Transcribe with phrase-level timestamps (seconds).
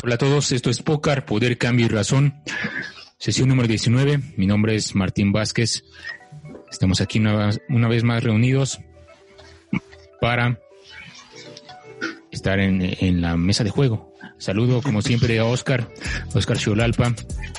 [0.00, 2.40] Hola a todos, esto es Pócar, Poder, Cambio y Razón,
[3.18, 4.20] sesión número 19.
[4.36, 5.82] Mi nombre es Martín Vázquez.
[6.70, 8.78] Estamos aquí una, vez más reunidos
[10.20, 10.60] para
[12.30, 14.07] estar en, la mesa de juego.
[14.38, 15.88] Saludo como siempre a Oscar,
[16.32, 17.12] Oscar Chiolalpa.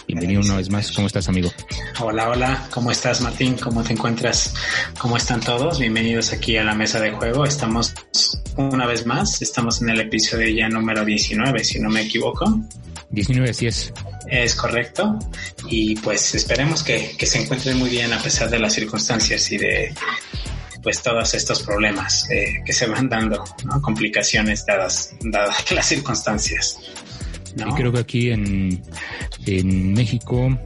[0.08, 0.92] Bienvenido una vez más.
[0.94, 1.52] ¿Cómo estás, amigo?
[2.00, 2.68] Hola, hola.
[2.72, 3.58] ¿Cómo estás, Martín?
[3.58, 4.54] ¿Cómo te encuentras?
[4.98, 5.78] ¿Cómo están todos?
[5.78, 7.44] Bienvenidos aquí a la mesa de juego.
[7.44, 7.94] Estamos
[8.56, 9.42] una vez más.
[9.42, 12.62] Estamos en el episodio ya número 19, si no me equivoco.
[13.10, 13.94] 19, así es.
[14.28, 15.20] Es correcto.
[15.68, 19.58] Y pues esperemos que, que se encuentren muy bien a pesar de las circunstancias y
[19.58, 19.94] de
[20.82, 23.82] pues todos estos problemas eh, que se van dando, ¿no?
[23.82, 26.80] complicaciones dadas, dadas las circunstancias.
[27.56, 27.70] ¿no?
[27.70, 28.82] Y creo que aquí en,
[29.46, 30.58] en México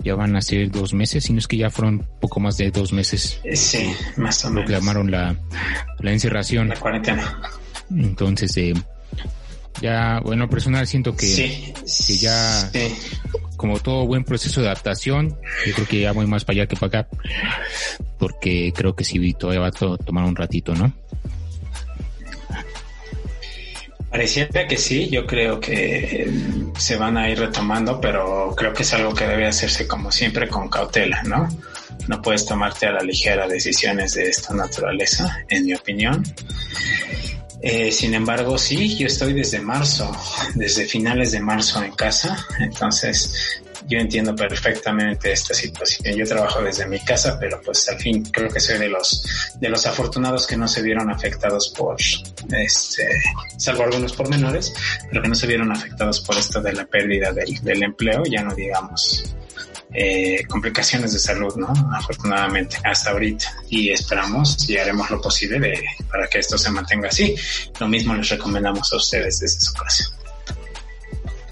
[0.00, 2.70] ya van a ser dos meses, si no es que ya fueron poco más de
[2.70, 3.40] dos meses.
[3.54, 4.70] Sí, más o menos.
[4.70, 5.36] Llamaron la,
[5.98, 6.68] la encerración.
[6.68, 7.40] La cuarentena.
[7.90, 8.74] Entonces, eh,
[9.80, 11.72] ya, bueno, personal siento que, sí,
[12.06, 12.94] que ya, sí.
[13.56, 16.76] como todo buen proceso de adaptación, yo creo que ya voy más para allá que
[16.76, 17.08] para acá,
[18.18, 20.92] porque creo que sí, todavía va a to tomar un ratito, ¿no?
[24.10, 26.26] Pareciera que sí, yo creo que
[26.78, 30.48] se van a ir retomando, pero creo que es algo que debe hacerse como siempre
[30.48, 31.46] con cautela, ¿no?
[32.06, 36.24] No puedes tomarte a la ligera decisiones de esta naturaleza, en mi opinión.
[37.60, 40.10] Eh, sin embargo, sí, yo estoy desde marzo,
[40.54, 46.14] desde finales de marzo en casa, entonces yo entiendo perfectamente esta situación.
[46.14, 49.24] Yo trabajo desde mi casa, pero pues al fin creo que soy de los
[49.58, 53.08] de los afortunados que no se vieron afectados por este,
[53.56, 54.72] salvo algunos pormenores,
[55.08, 58.42] pero que no se vieron afectados por esto de la pérdida del, del empleo, ya
[58.42, 59.24] no digamos
[59.92, 61.68] eh, complicaciones de salud, ¿no?
[61.92, 63.46] Afortunadamente, hasta ahorita.
[63.70, 67.34] Y esperamos y haremos lo posible de, para que esto se mantenga así.
[67.80, 70.04] Lo mismo les recomendamos a ustedes desde su casa.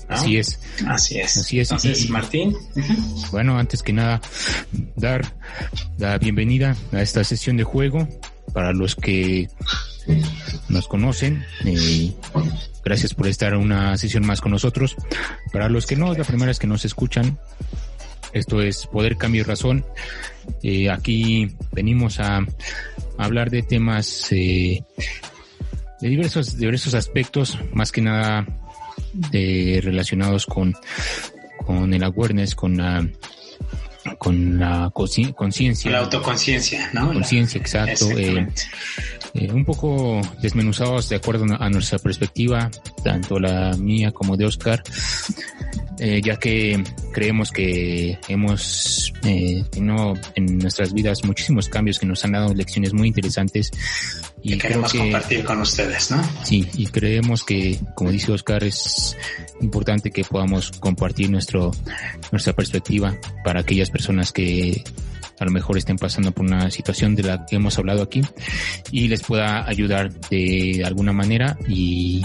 [0.09, 0.15] ¿No?
[0.15, 0.59] Así es.
[0.87, 1.37] Así es.
[1.37, 1.71] Así es.
[1.71, 2.57] Entonces, y, Martín.
[3.31, 4.21] Bueno, antes que nada,
[4.95, 5.35] dar
[5.99, 8.07] la bienvenida a esta sesión de juego
[8.53, 9.49] para los que
[10.69, 11.45] nos conocen.
[11.65, 12.13] Eh,
[12.85, 14.95] gracias por estar una sesión más con nosotros.
[15.53, 17.39] Para los que no, la primera vez que nos escuchan,
[18.37, 19.85] esto es Poder, Cambio y Razón.
[20.63, 22.45] Eh, aquí venimos a, a,
[23.19, 24.83] hablar de temas eh,
[26.01, 28.47] de diversos, diversos aspectos, más que nada
[29.13, 30.75] de, relacionados con,
[31.65, 33.07] con el awareness, con la
[34.19, 35.91] con la conciencia.
[35.91, 37.13] La autoconciencia, ¿no?
[37.13, 38.09] Conciencia, exacto.
[38.11, 38.47] Eh,
[39.35, 42.71] eh, un poco desmenuzados de acuerdo a nuestra perspectiva,
[43.03, 44.83] tanto la mía como de Oscar,
[45.99, 52.25] eh, ya que creemos que hemos eh, tenido en nuestras vidas muchísimos cambios que nos
[52.25, 53.71] han dado lecciones muy interesantes.
[54.43, 56.23] Y que queremos que, compartir con ustedes, ¿no?
[56.45, 59.17] Sí, y creemos que, como dice Oscar, es
[59.61, 61.73] importante que podamos compartir nuestro,
[62.31, 64.85] nuestra perspectiva para aquellas personas que
[65.39, 68.23] a lo mejor estén pasando por una situación de la que hemos hablado aquí
[68.91, 72.25] y les pueda ayudar de alguna manera y,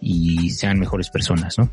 [0.00, 1.70] y sean mejores personas, ¿no?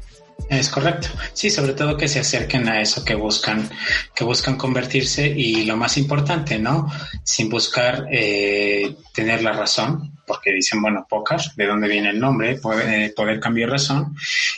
[0.49, 1.09] Es correcto.
[1.33, 3.69] Sí, sobre todo que se acerquen a eso que buscan,
[4.15, 6.89] que buscan convertirse y lo más importante, ¿no?
[7.23, 12.55] Sin buscar eh, tener la razón, porque dicen, bueno, pocas, ¿de dónde viene el nombre?
[12.59, 14.15] Poder, eh, poder cambiar razón,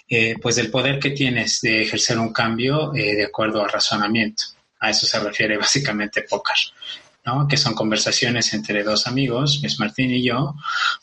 [0.07, 4.43] eh, pues del poder que tienes de ejercer un cambio eh, de acuerdo a razonamiento.
[4.79, 6.73] A eso se refiere básicamente pocas.
[7.25, 7.47] ¿no?
[7.47, 10.55] que son conversaciones entre dos amigos, Miss Martín y yo,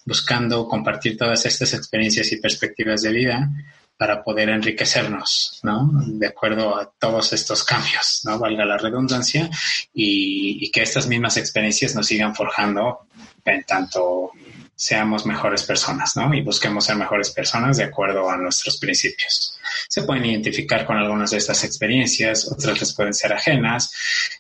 [0.04, 3.50] buscando compartir todas estas experiencias y perspectivas de vida
[3.96, 5.90] para poder enriquecernos, ¿no?
[6.06, 8.38] De acuerdo a todos estos cambios, ¿no?
[8.38, 9.48] Valga la redundancia,
[9.94, 13.06] y, y que estas mismas experiencias nos sigan forjando
[13.44, 14.32] en tanto
[14.76, 16.32] seamos mejores personas, ¿no?
[16.34, 19.58] Y busquemos ser mejores personas de acuerdo a nuestros principios.
[19.88, 23.90] Se pueden identificar con algunas de estas experiencias, otras les pueden ser ajenas.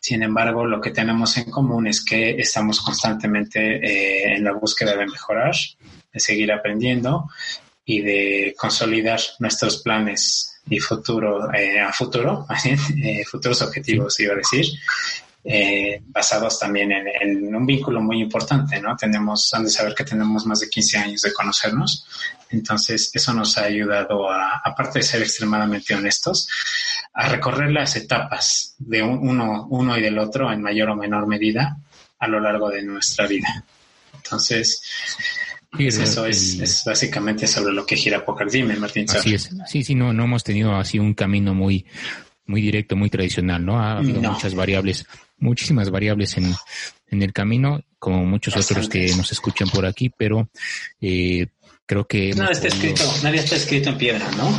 [0.00, 4.94] Sin embargo, lo que tenemos en común es que estamos constantemente eh, en la búsqueda
[4.94, 5.54] de mejorar,
[6.12, 7.30] de seguir aprendiendo
[7.86, 12.44] y de consolidar nuestros planes y futuro eh, a futuro,
[13.02, 14.66] eh, futuros objetivos, iba a decir,
[15.44, 18.96] eh, basados también en, en, un vínculo muy importante, ¿no?
[18.96, 22.04] Tenemos, han de saber que tenemos más de 15 años de conocernos,
[22.50, 26.48] entonces eso nos ha ayudado a, aparte de ser extremadamente honestos,
[27.14, 31.76] a recorrer las etapas de uno, uno y del otro en mayor o menor medida
[32.18, 33.64] a lo largo de nuestra vida.
[34.12, 34.82] Entonces,
[35.78, 38.50] eso es, es, básicamente sobre lo que gira Poker.
[38.50, 39.06] Dime, Martín.
[39.08, 39.50] Así es.
[39.66, 41.84] Sí, sí, no, no hemos tenido así un camino muy,
[42.46, 43.78] muy directo, muy tradicional, ¿no?
[43.78, 44.32] Ha habido no.
[44.32, 45.06] muchas variables,
[45.38, 46.54] muchísimas variables en,
[47.08, 48.80] en el camino, como muchos Bastante.
[48.80, 50.48] otros que nos escuchan por aquí, pero
[51.00, 51.48] eh,
[51.84, 52.32] creo que...
[52.34, 54.56] Nada está escrito, nadie está escrito en piedra, ¿no?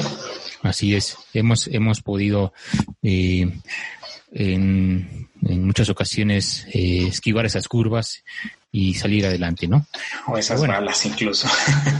[0.63, 2.53] Así es, hemos, hemos podido
[3.01, 3.49] eh,
[4.31, 8.23] en, muchas ocasiones eh, esquivar esas curvas
[8.71, 9.85] y salir adelante, ¿no?
[10.27, 11.47] O esas balas incluso.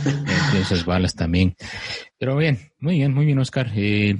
[0.60, 1.56] esas balas también.
[2.18, 3.70] Pero bien, muy bien, muy bien, Oscar.
[3.74, 4.16] Eh,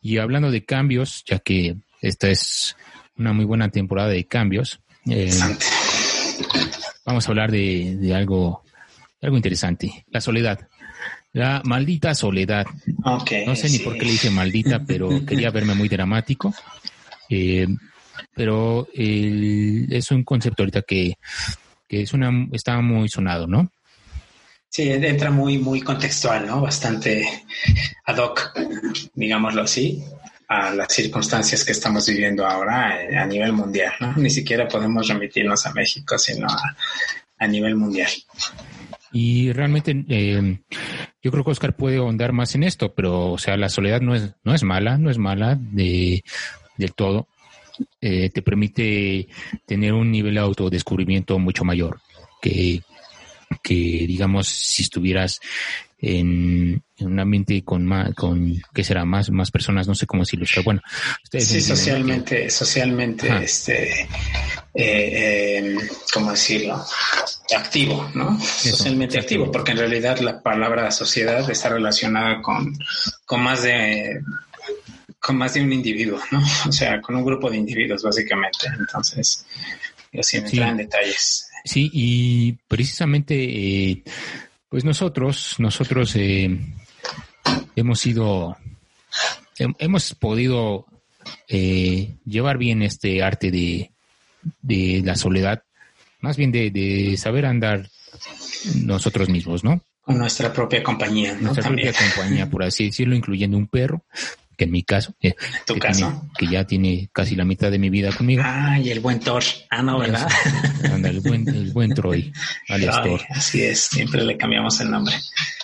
[0.00, 2.76] y hablando de cambios, ya que esta es
[3.16, 4.80] una muy buena temporada de cambios,
[7.04, 8.62] vamos a hablar de, algo,
[9.22, 10.68] algo interesante, la soledad.
[11.32, 12.66] La maldita soledad.
[12.86, 16.54] no sé ni por qué le dije maldita, pero quería verme muy dramático.
[17.28, 17.66] Eh,
[18.34, 21.14] pero es un concepto ahorita que,
[21.88, 23.70] es una, está muy sonado, ¿no?
[24.68, 26.60] Sí, entra muy, muy contextual, ¿no?
[26.60, 27.26] Bastante
[28.04, 28.52] ad hoc,
[29.14, 30.02] digámoslo así,
[30.48, 34.14] a las circunstancias que estamos viviendo ahora eh, a nivel mundial, ¿no?
[34.16, 36.46] Ni siquiera podemos remitirnos a México, sino
[37.38, 38.10] a nivel mundial.
[39.12, 40.60] Y realmente eh,
[41.22, 44.14] yo creo que Oscar puede ahondar más en esto, pero o sea, la soledad no
[44.14, 46.22] es, no es mala, no es mala de,
[46.76, 47.28] del todo.
[48.00, 49.28] Eh, te permite
[49.66, 52.00] tener un nivel de autodescubrimiento mucho mayor
[52.40, 52.80] que,
[53.62, 55.40] que digamos, si estuvieras
[55.98, 59.04] en, un ambiente con más, con, ¿qué será?
[59.04, 60.80] Más, más personas, no sé cómo decirlo, pero bueno.
[61.32, 64.08] sí, socialmente, socialmente, este,
[64.74, 65.78] eh, em,
[66.12, 66.84] ¿cómo decirlo?
[67.56, 68.38] Activo, ¿no?
[68.40, 72.76] socialmente activo, porque en realidad la palabra sociedad está relacionada con,
[73.24, 74.20] con más de
[75.26, 76.40] con más de un individuo, ¿no?
[76.68, 78.68] O sea, con un grupo de individuos, básicamente.
[78.78, 79.44] Entonces,
[80.12, 81.50] yo sí me en detalles.
[81.64, 84.04] Sí, y precisamente, eh,
[84.68, 86.56] pues nosotros, nosotros eh,
[87.74, 88.56] hemos sido,
[89.58, 90.86] hemos podido
[91.48, 93.90] eh, llevar bien este arte de,
[94.62, 95.64] de la soledad,
[96.20, 97.90] más bien de, de, saber andar
[98.76, 99.82] nosotros mismos, ¿no?
[100.02, 101.48] Con nuestra propia compañía, ¿no?
[101.48, 104.04] Nuestra propia compañía, por así decirlo, incluyendo un perro,
[104.56, 105.34] que en mi caso, que,
[106.38, 108.42] que ya tiene casi la mitad de mi vida conmigo.
[108.44, 109.42] Ah, y el buen Thor.
[109.70, 110.28] Ah, no, ¿verdad?
[110.92, 112.32] Anda, el buen, el buen Troy,
[112.68, 113.20] alias Thor.
[113.30, 115.14] Así es, siempre le cambiamos el nombre.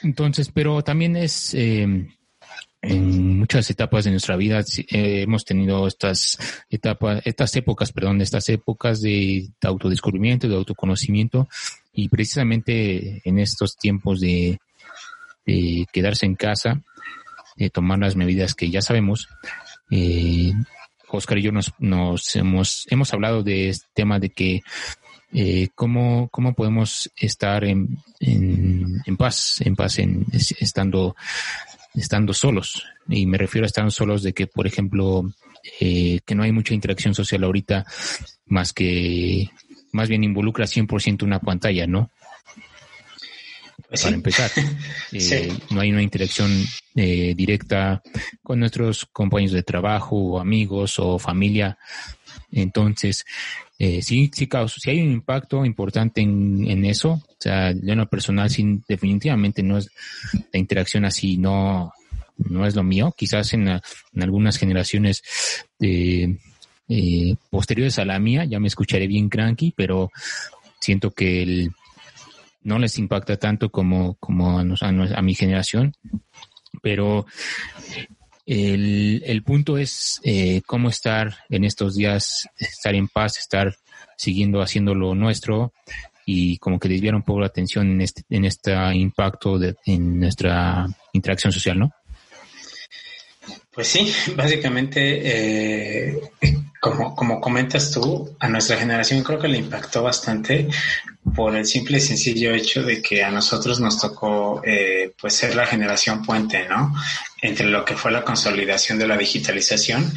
[0.03, 2.07] Entonces, pero también es, eh,
[2.83, 6.37] en muchas etapas de nuestra vida eh, hemos tenido estas
[6.69, 11.49] etapas, estas épocas, perdón, estas épocas de, autodescubrimiento, de autoconocimiento,
[11.93, 14.59] y precisamente en estos tiempos de,
[15.47, 16.83] de quedarse en casa,
[17.57, 19.29] eh, tomar las medidas que ya sabemos.
[19.91, 20.53] Eh,
[21.09, 24.63] Oscar y yo nos, nos hemos, hemos hablado de este tema de que
[25.35, 31.17] eh, cómo, cómo podemos estar en, en, en paz, en paz, en, estando,
[31.95, 32.85] estando solos.
[33.09, 35.25] Y me refiero a estar solos de que, por ejemplo,
[35.81, 37.87] eh, que no hay mucha interacción social ahorita,
[38.47, 39.49] más que,
[39.93, 42.11] más bien involucra 100% una pantalla, ¿no?
[44.01, 44.51] Para empezar.
[45.15, 46.51] Eh, no hay una interacción
[46.95, 48.03] eh, directa
[48.43, 51.77] con nuestros compañeros de trabajo o amigos o familia.
[52.51, 53.27] Entonces,
[53.79, 54.49] eh, sí, sí,
[54.79, 57.11] si hay un impacto importante en, en eso.
[57.11, 59.91] O sea, de una personal, sin, definitivamente no es
[60.51, 61.93] la interacción así, no,
[62.39, 63.15] no es lo mío.
[63.15, 65.23] Quizás en, en algunas generaciones
[65.81, 70.11] eh, posteriores a la mía ya me escucharé bien cranky, pero
[70.81, 71.73] siento que el,
[72.65, 75.95] no les impacta tanto como, como a, mi generación,
[76.83, 77.27] pero
[78.47, 83.75] el, el punto es eh, cómo estar en estos días, estar en paz, estar
[84.17, 85.73] siguiendo haciendo lo nuestro
[86.25, 90.21] y como que desviar un poco la atención en este, en este impacto de, en
[90.21, 91.91] nuestra interacción social, ¿no?
[93.73, 96.21] Pues sí, básicamente, eh,
[96.83, 100.69] como, como comentas tú, a nuestra generación creo que le impactó bastante
[101.33, 105.55] por el simple y sencillo hecho de que a nosotros nos tocó eh, pues ser
[105.55, 106.93] la generación puente, ¿no?
[107.41, 110.13] Entre lo que fue la consolidación de la digitalización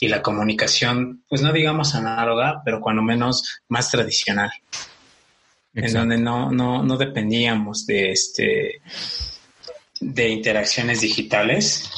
[0.00, 4.50] y la comunicación, pues no digamos análoga, pero cuando menos más tradicional.
[5.74, 8.82] En donde no, no, no dependíamos de este
[10.00, 11.88] de interacciones digitales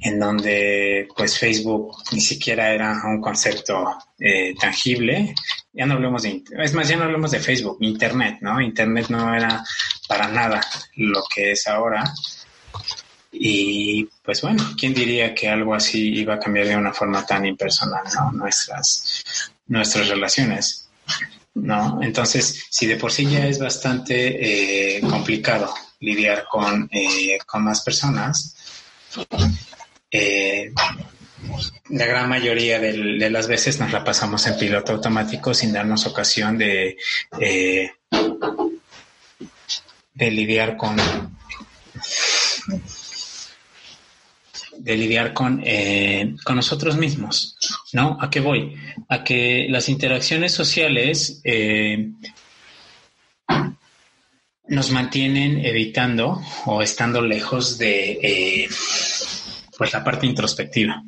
[0.00, 5.34] en donde pues Facebook ni siquiera era un concepto eh, tangible.
[5.72, 8.60] Ya no hablemos de, es más, ya no hablemos de Facebook, Internet, ¿no?
[8.60, 9.64] Internet no era
[10.08, 10.60] para nada
[10.96, 12.04] lo que es ahora.
[13.32, 17.46] Y pues bueno, ¿quién diría que algo así iba a cambiar de una forma tan
[17.46, 18.32] impersonal, ¿no?
[18.32, 20.88] Nuestras, nuestras relaciones.
[21.54, 22.00] ¿no?
[22.02, 27.82] Entonces, si de por sí ya es bastante eh, complicado lidiar con, eh, con más
[27.82, 28.56] personas,
[30.12, 30.72] eh,
[31.88, 36.56] la gran mayoría de, las veces nos la pasamos en piloto automático sin darnos ocasión
[36.58, 36.96] de,
[37.40, 37.90] eh,
[40.14, 40.96] de lidiar con
[44.78, 47.56] de lidiar con, eh, con nosotros mismos,
[47.92, 48.18] ¿no?
[48.20, 48.74] ¿A qué voy?
[49.08, 52.10] A que las interacciones sociales eh,
[54.66, 58.68] nos mantienen evitando o estando lejos de
[59.82, 61.02] pues la parte introspectiva,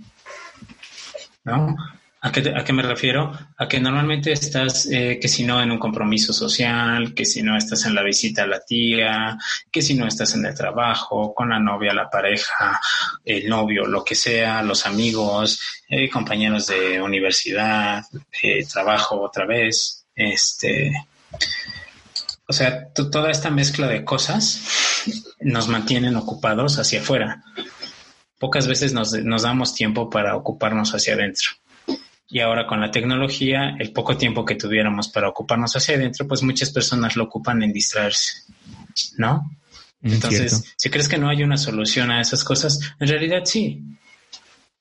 [1.45, 1.77] ¿no?
[2.23, 3.31] ¿A qué, me refiero?
[3.57, 7.57] A que normalmente estás, eh, que si no en un compromiso social, que si no
[7.57, 9.39] estás en la visita a la tía,
[9.71, 12.81] que si no estás en el trabajo, con la novia, la pareja,
[13.25, 18.05] el novio, lo que sea, los amigos, eh, compañeros de universidad,
[18.43, 20.93] eh, trabajo otra vez, este,
[22.49, 25.05] o sea, toda esta mezcla de cosas
[25.41, 27.45] nos mantienen ocupados hacia afuera.
[28.45, 31.53] Pocas veces nos, nos damos tiempo para ocuparnos hacia adentro.
[32.29, 36.43] Y ahora con la tecnología, el poco tiempo que tuviéramos para ocuparnos hacia adentro, pues
[36.43, 38.43] muchas personas lo ocupan en distraerse,
[39.17, 39.51] ¿no?
[40.03, 43.83] Entonces, si crees que no hay una solución a esas cosas, en realidad sí.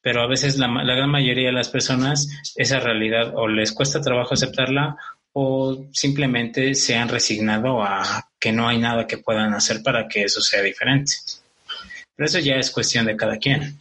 [0.01, 2.27] Pero a veces la, la gran mayoría de las personas
[2.57, 4.97] esa realidad o les cuesta trabajo aceptarla
[5.31, 10.23] o simplemente se han resignado a que no hay nada que puedan hacer para que
[10.23, 11.13] eso sea diferente.
[12.15, 13.77] Pero eso ya es cuestión de cada quien.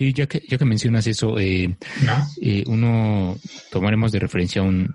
[0.00, 1.76] Sí, ya que, ya que mencionas eso, eh,
[2.40, 3.38] eh, uno
[3.70, 4.94] tomaremos de referencia un,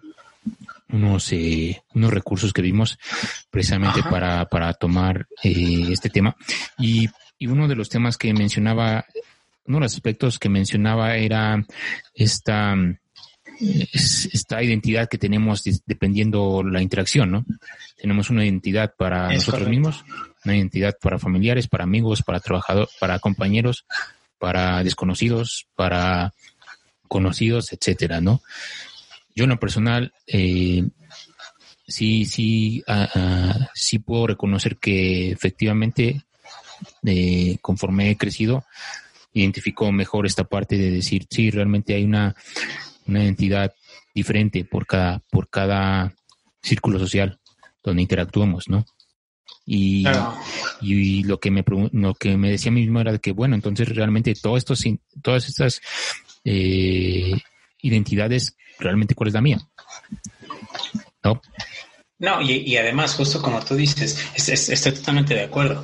[0.89, 2.97] unos, eh, unos recursos que vimos
[3.51, 6.35] precisamente para, para tomar este tema.
[6.79, 9.05] Y, y uno de los temas que mencionaba,
[9.67, 11.63] uno de los aspectos que mencionaba era
[12.15, 12.75] esta,
[13.59, 17.45] esta identidad que tenemos dependiendo la interacción, ¿no?
[17.97, 20.03] Tenemos una identidad para nosotros mismos,
[20.45, 23.85] una identidad para familiares, para amigos, para trabajadores, para compañeros,
[24.37, 26.33] para desconocidos, para
[27.07, 28.41] conocidos, etcétera, ¿no?
[29.35, 30.87] Yo en lo personal, eh,
[31.87, 36.23] sí, sí, ah, ah, sí puedo reconocer que efectivamente,
[37.05, 38.65] eh, conforme he crecido,
[39.33, 42.35] identifico mejor esta parte de decir, sí, realmente hay una,
[43.07, 43.73] una identidad
[44.13, 46.13] diferente por cada, por cada
[46.61, 47.39] círculo social
[47.83, 48.85] donde interactuamos, ¿no?
[49.65, 50.05] Y,
[50.81, 54.57] y, lo que me lo que me decía mismo era que bueno, entonces realmente todo
[54.57, 54.75] esto,
[55.23, 55.81] todas estas
[56.43, 57.33] eh,
[57.81, 59.59] identidades, realmente cuál es la mía.
[61.23, 61.41] No.
[62.17, 65.83] No, y, además, justo como tú dices, estoy totalmente de acuerdo.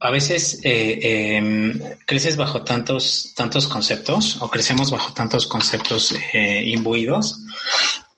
[0.00, 6.62] A veces eh, em, creces bajo tantos, tantos conceptos o crecemos bajo tantos conceptos eh,
[6.66, 7.40] imbuidos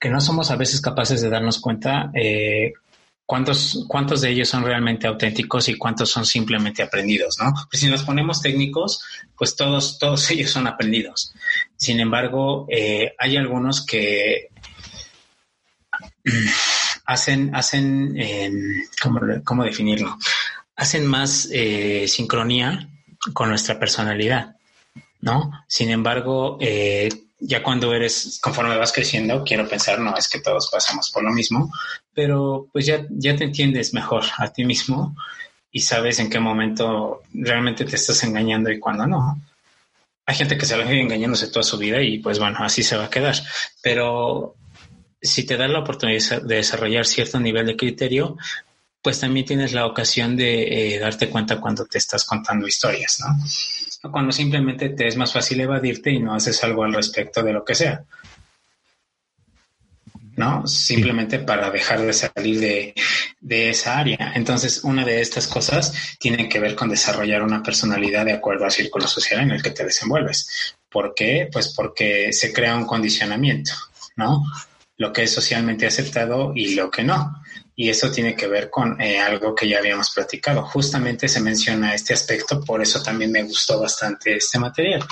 [0.00, 2.73] que no somos a veces capaces de darnos cuenta eh,
[3.29, 7.53] cuántos, cuántos de ellos son realmente auténticos y cuántos son simplemente aprendidos, ¿no?
[7.71, 9.05] Pues si nos ponemos técnicos,
[9.37, 11.35] pues todos, todos ellos son aprendidos.
[11.77, 14.49] Sin embargo, eh, hay algunos que
[17.05, 18.51] hacen, hacen, eh,
[19.45, 20.17] ¿cómo, definirlo?
[20.75, 22.89] Hacen más eh, sincronía
[23.35, 24.57] con nuestra personalidad,
[25.21, 25.53] ¿no?
[25.67, 30.68] Sin embargo, eh, ya cuando eres, conforme vas creciendo, quiero pensar, no es que todos
[30.71, 31.73] pasamos por lo mismo,
[32.12, 35.14] pero pues ya, ya te entiendes mejor a ti mismo
[35.71, 39.40] y sabes en qué momento realmente te estás engañando y cuándo no.
[40.26, 42.83] Hay gente que se va a ir engañándose toda su vida y pues bueno, así
[42.83, 43.37] se va a quedar.
[43.83, 44.57] Pero
[45.21, 48.37] si te da la oportunidad de desarrollar cierto nivel de criterio,
[49.09, 54.11] pues también tienes la ocasión de eh, darte cuenta cuando te estás contando historias, ¿no?
[54.11, 57.65] cuando simplemente te es más fácil evadirte y no haces algo al respecto de lo
[57.65, 58.05] que sea.
[60.37, 60.67] ¿no?
[60.67, 62.95] Simplemente para dejar de salir de,
[63.41, 64.33] de, esa área.
[64.35, 68.73] Entonces, una de estas cosas tiene que ver con desarrollar una personalidad de acuerdo al
[68.73, 70.75] círculo social en el que te desenvuelves.
[70.91, 71.49] ¿Por qué?
[71.50, 73.73] Pues porque se crea un condicionamiento,
[74.17, 74.45] ¿no?
[74.99, 77.43] Lo que es socialmente aceptado y lo que no
[77.81, 80.64] y eso tiene que ver con eh, algo que ya habíamos platicado.
[80.64, 85.07] Justamente se menciona este aspecto, por eso también me gustó bastante este material.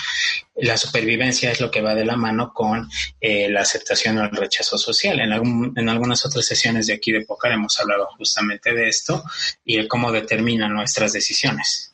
[0.57, 2.91] La supervivencia es lo que va de la mano con
[3.21, 5.21] eh, la aceptación o el rechazo social.
[5.21, 5.33] En,
[5.77, 9.23] en algunas otras sesiones de aquí de Pocar hemos hablado justamente de esto
[9.65, 11.93] y de cómo determinan nuestras decisiones.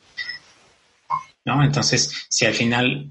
[1.45, 1.63] ¿No?
[1.63, 3.11] Entonces, si al final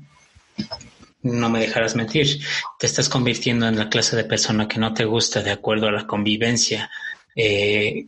[1.24, 2.42] no me dejarás mentir,
[2.80, 5.92] te estás convirtiendo en la clase de persona que no te gusta de acuerdo a
[5.92, 6.90] la convivencia
[7.36, 8.08] eh,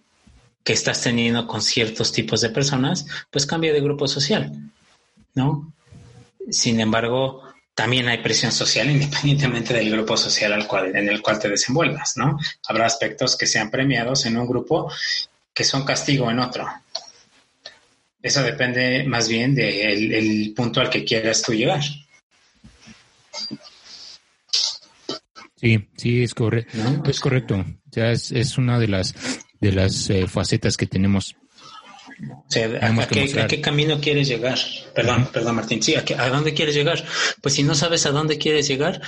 [0.64, 4.52] que estás teniendo con ciertos tipos de personas, pues cambia de grupo social,
[5.36, 5.74] ¿no?
[6.50, 7.44] Sin embargo,
[7.76, 12.18] también hay presión social independientemente del grupo social al cual, en el cual te desenvuelvas,
[12.18, 12.38] ¿no?
[12.68, 14.92] Habrá aspectos que sean premiados en un grupo
[15.54, 16.68] que son castigo en otro.
[18.22, 21.82] Eso depende más bien del punto al que quieras tú llegar.
[25.56, 26.78] Sí, sí, es correcto.
[27.06, 27.66] Es correcto.
[27.92, 29.16] Ya es, es una de las
[29.62, 31.38] de las eh, facetas que tenemos
[32.28, 33.08] O sea, ¿a,
[33.48, 34.60] qué, camino quieres llegar?
[34.94, 35.82] Perdón, perdón, Martín.
[35.82, 37.04] Sí, ¿a, ¿a dónde quieres llegar?
[37.42, 39.02] Pues si no sabes a dónde quieres llegar,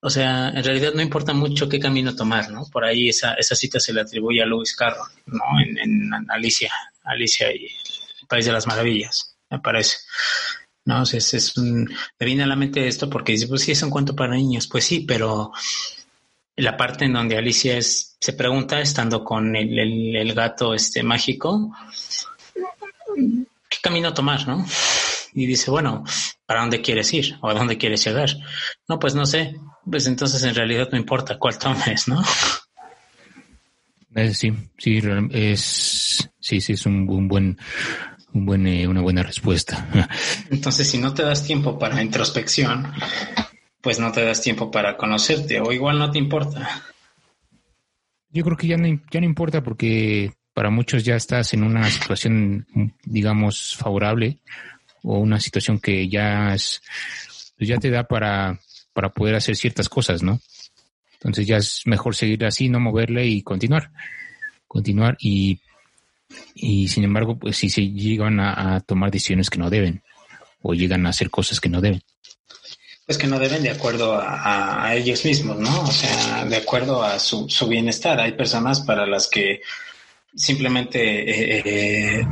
[0.00, 2.64] o sea, en realidad no importa mucho qué camino tomar, ¿no?
[2.70, 5.42] Por ahí esa, esa cita se le atribuye a Lewis Carroll, ¿no?
[5.60, 6.72] En, Alicia,
[7.02, 9.96] Alicia y el País de las Maravillas, me parece.
[10.88, 11.02] ¿No?
[11.02, 11.84] O sea, es, un,
[12.18, 14.66] me viene a la mente esto porque dice, pues sí, es un cuento para niños.
[14.66, 15.52] Pues sí, pero
[16.56, 21.74] la parte en donde Alicia es, se pregunta, estando con el, el gato este mágico,
[23.14, 24.64] ¿qué camino tomar, no?
[25.34, 26.04] Y dice, bueno,
[26.46, 27.36] ¿para dónde quieres ir?
[27.42, 28.30] ¿O a dónde quieres llegar?
[28.88, 29.60] No, pues no sé.
[29.84, 32.22] Pues entonces en realidad no importa cuál tomes, ¿no?
[34.14, 35.02] Eh, sí, sí,
[35.32, 37.58] es, sí, sí, es un, buen,
[38.32, 39.88] un buen, eh, una buena respuesta.
[40.50, 42.92] Entonces, si no te das tiempo para introspección,
[43.80, 46.82] pues no te das tiempo para conocerte, o igual no te importa.
[48.30, 51.88] Yo creo que ya no, ya no importa porque para muchos ya estás en una
[51.90, 52.66] situación,
[53.04, 54.38] digamos, favorable
[55.02, 56.82] o una situación que ya es,
[57.56, 58.58] pues ya te da para,
[58.92, 60.40] para poder hacer ciertas cosas, ¿no?
[61.14, 63.90] Entonces ya es mejor seguir así, no moverle y continuar.
[64.66, 65.60] Continuar y,
[66.54, 70.02] y sin embargo, pues si se llegan a, tomar decisiones que no deben
[70.62, 72.02] o llegan a hacer cosas que no deben.
[73.06, 75.82] Pues que no deben de acuerdo a, ellos mismos, ¿no?
[75.82, 78.20] O sea, de acuerdo a su, bienestar.
[78.20, 79.62] Hay personas para las que
[80.34, 82.26] simplemente eh, eh,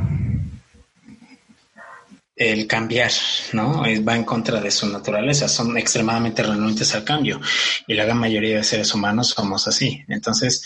[2.37, 3.11] el cambiar,
[3.53, 3.81] ¿no?
[4.07, 7.41] Va en contra de su naturaleza, son extremadamente renuentes al cambio
[7.87, 10.03] y la gran mayoría de seres humanos somos así.
[10.07, 10.63] Entonces,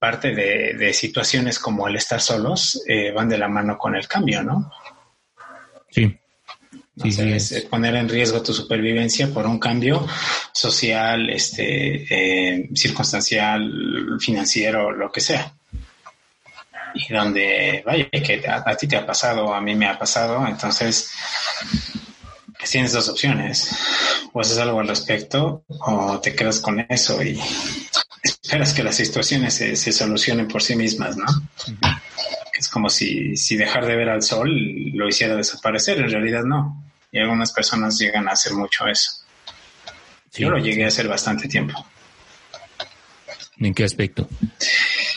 [0.00, 4.42] parte de, situaciones como el estar solos eh, van de la mano con el cambio,
[4.42, 4.72] ¿no?
[5.90, 6.16] Sí.
[7.00, 10.06] Sí, sí, es poner en riesgo tu supervivencia por un cambio
[10.52, 15.54] social, este, circunstancial, financiero, lo que sea
[16.94, 21.10] y donde, vaya, que a, ti te ha pasado, a mí me ha pasado, entonces
[22.58, 23.70] pues tienes dos opciones,
[24.32, 27.40] o haces algo al respecto o te quedas con eso y
[28.22, 31.26] esperas que las situaciones se, solucionen por sí mismas, ¿no?
[32.52, 34.50] Es como si, si dejar de ver al sol
[34.92, 36.84] lo hiciera desaparecer, en realidad no.
[37.12, 39.24] Y algunas personas llegan a hacer mucho eso.
[40.32, 41.84] Yo lo llegué a hacer bastante tiempo.
[43.58, 44.28] ¿En qué aspecto?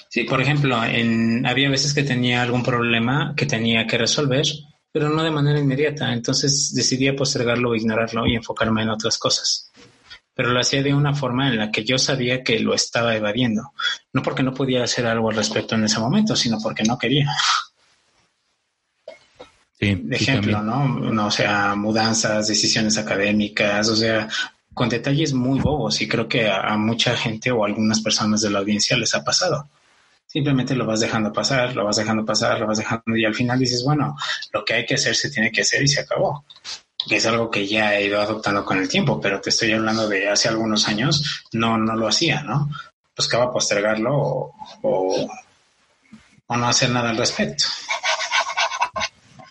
[0.10, 4.46] Sí, por ejemplo, en, había veces que tenía algún problema que tenía que resolver,
[4.92, 6.14] pero no de manera inmediata.
[6.14, 9.72] Entonces decidí postergarlo ignorarlo y enfocarme en otras cosas.
[10.36, 13.74] Pero lo hacía de una forma en la que yo sabía que lo estaba evadiendo.
[14.14, 17.32] No porque no podía hacer algo al respecto en ese momento, sino porque no quería.
[19.80, 20.88] Sí, de ejemplo, ¿no?
[20.88, 21.28] ¿no?
[21.28, 24.28] O sea, mudanzas, decisiones académicas, o sea,
[24.74, 28.50] con detalles muy bobos y creo que a, mucha gente o a algunas personas de
[28.50, 29.70] la audiencia les ha pasado
[30.26, 33.60] simplemente lo vas dejando pasar, lo vas dejando pasar, lo vas dejando y al final
[33.60, 34.18] dices, bueno,
[34.52, 36.44] lo que hay que hacer se tiene que hacer y se acabó.
[37.10, 40.30] Es algo que ya he ido adoptando con el tiempo, pero te estoy hablando de
[40.30, 42.70] hace algunos años, no, no lo hacía, ¿no?
[43.16, 45.28] Buscaba postergarlo o, o,
[46.50, 47.66] no hacer nada al respecto.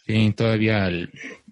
[0.06, 0.88] Sí, todavía,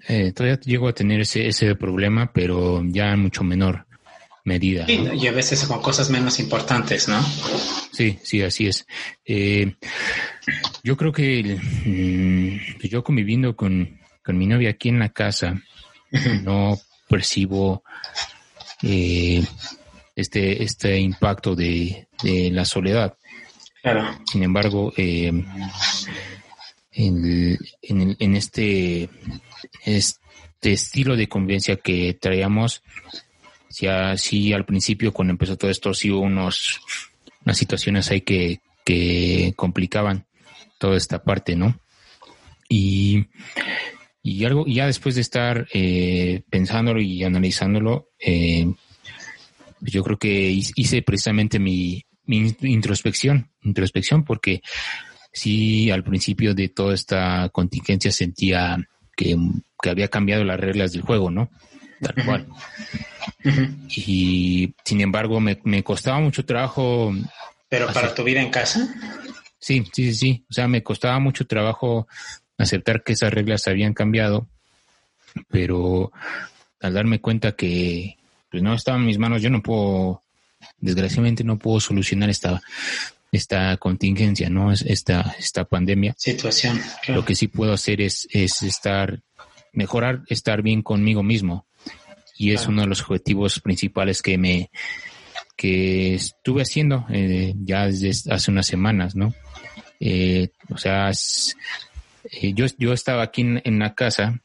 [0.09, 3.87] eh, todavía llego a tener ese, ese problema, pero ya mucho menor
[4.45, 4.87] medida.
[4.89, 7.23] y a veces con cosas menos importantes, ¿no?
[7.93, 8.87] Sí, sí, así es.
[9.25, 9.75] Eh,
[10.83, 15.61] yo creo que mm, pues yo conviviendo con, mi novia aquí en la casa,
[16.43, 17.83] no percibo
[18.83, 19.45] eh,
[20.15, 22.07] este, este impacto de,
[22.53, 23.17] la soledad.
[23.83, 24.19] Claro.
[24.31, 25.33] Sin embargo, eh,
[26.93, 29.09] en, en, este,
[29.85, 32.83] este estilo de convivencia que traíamos,
[33.71, 36.81] sí, al principio cuando empezó todo esto sí hubo unos,
[37.45, 40.27] unas situaciones ahí que, que complicaban
[40.79, 41.79] toda esta parte, ¿no?
[42.69, 43.27] Y,
[44.23, 48.71] y algo, ya después de estar eh, pensándolo y analizándolo, eh,
[49.81, 54.61] yo creo que hice precisamente mi, mi introspección, introspección, porque
[55.33, 58.77] sí al principio de toda esta contingencia sentía
[59.17, 59.37] que,
[59.81, 61.51] que había cambiado las reglas del juego, ¿no?
[62.01, 62.47] Tal cual.
[63.89, 67.13] Y sin embargo, me, me, costaba mucho trabajo.
[67.69, 68.89] ¿Pero para tu vida en casa?
[69.59, 70.47] Sí, sí, sí, sí.
[70.49, 72.09] O sea, me costaba mucho trabajo
[72.61, 74.49] aceptar que esas reglas habían cambiado,
[75.49, 76.13] pero
[76.81, 78.17] al darme cuenta que
[78.51, 80.23] pues, no estaba en mis manos, yo no puedo,
[80.79, 82.61] desgraciadamente no puedo solucionar esta
[83.33, 84.73] esta contingencia, ¿no?
[84.73, 86.15] Esta, esta pandemia.
[86.19, 86.81] Situación.
[87.09, 89.21] Lo que sí puedo hacer es, es estar,
[89.73, 91.67] mejorar, estar bien conmigo mismo
[92.37, 94.71] y es uno de los objetivos principales que me
[95.57, 99.35] que estuve haciendo eh, ya desde hace unas semanas, ¿no?
[100.01, 101.11] Eh, o sea,
[102.25, 104.41] eh, yo, yo estaba aquí en, la casa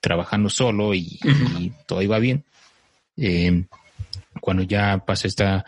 [0.00, 1.18] trabajando solo y,
[1.86, 2.44] todo iba bien.
[3.16, 3.64] Eh,
[4.40, 5.64] cuando ya pasa esta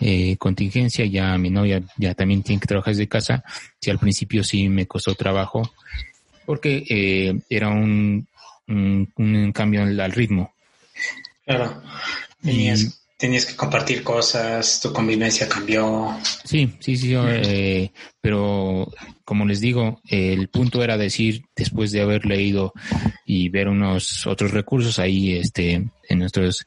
[0.00, 3.44] eh, contingencia, ya mi novia ya también tiene que trabajar desde casa.
[3.80, 5.72] Si al principio sí me costó trabajo
[6.44, 8.26] porque era un,
[8.66, 10.52] un, cambio al, ritmo.
[11.44, 11.82] Claro.
[12.42, 16.18] Tenías, tenías que compartir cosas, tu convivencia cambió.
[16.42, 18.90] Sí, sí, sí, eh, pero
[19.24, 22.72] como les digo, el punto era decir, después de haber leído
[23.24, 26.66] y ver unos otros recursos ahí, este, en nuestros,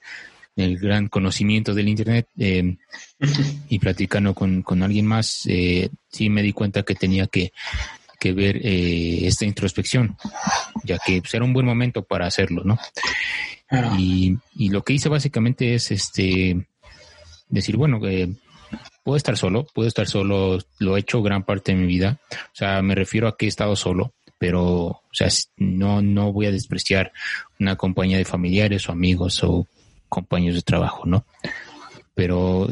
[0.56, 2.78] el gran conocimiento del Internet eh,
[3.68, 7.52] y platicando con, con alguien más, eh, sí me di cuenta que tenía que,
[8.18, 10.16] que ver eh, esta introspección,
[10.86, 12.80] ya que pues, era un buen momento para hacerlo, ¿no?
[13.98, 16.68] Y, y, lo que hice básicamente es este
[17.50, 18.32] decir, bueno, eh,
[19.04, 22.56] puedo estar solo, puedo estar solo, lo he hecho gran parte de mi vida, o
[22.56, 26.52] sea, me refiero a que he estado solo, pero, o sea, no, no voy a
[26.52, 27.12] despreciar
[27.60, 29.68] una compañía de familiares o amigos o
[30.10, 31.26] compañeros de trabajo, ¿no?
[32.14, 32.70] Pero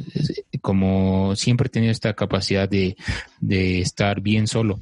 [0.61, 2.95] como siempre he tenido esta capacidad de,
[3.39, 4.79] de estar bien solo,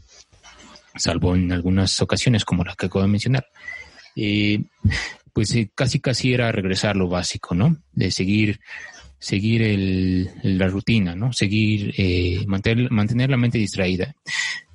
[0.95, 3.47] salvo en algunas ocasiones como la que acabo de mencionar,
[4.15, 4.62] eh,
[5.34, 7.78] pues eh, casi casi era regresar lo básico, ¿no?
[7.91, 8.60] De seguir
[9.22, 11.32] seguir el, la rutina, ¿no?
[11.32, 14.15] Seguir, eh, mantener, mantener la mente distraída.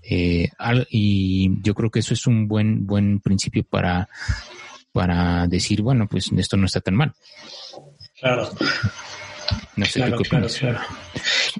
[0.02, 0.48] Eh,
[0.88, 4.08] y yo creo que eso es un buen, buen principio para,
[4.92, 7.12] para decir, bueno, pues esto no está tan mal.
[8.20, 8.48] Claro.
[9.76, 10.80] No sé claro, claro, claro.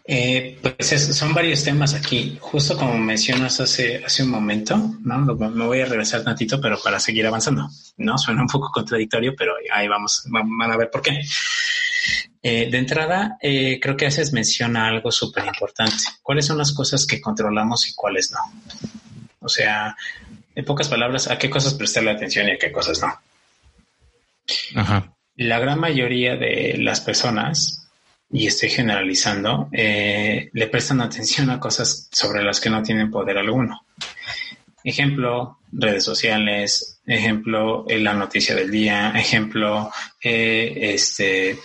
[0.05, 2.37] Eh, pues son varios temas aquí.
[2.41, 5.19] Justo como mencionas hace, hace un momento, ¿no?
[5.19, 7.69] Me voy a regresar tantito, pero para seguir avanzando,
[7.99, 8.19] ¿no?
[8.19, 11.21] Suena un poco contradictorio, pero ahí vamos, van a ver por qué.
[12.43, 15.97] Eh, de entrada, eh, creo que haces mención a algo súper importante.
[16.23, 18.39] ¿Cuáles son las cosas que controlamos y cuáles no?
[19.41, 19.97] O sea,
[20.55, 23.13] en pocas palabras, ¿a qué cosas prestarle atención y a qué cosas no?
[24.81, 25.16] Ajá.
[25.37, 27.87] La gran mayoría de las personas
[28.31, 33.39] y estoy generalizando, eh, le prestan atención a cosas sobre las que no tienen poder
[33.39, 33.83] alguno.
[34.83, 39.91] Ejemplo, redes sociales, ejemplo, eh, la noticia del día, ejemplo,
[40.23, 41.59] eh, este,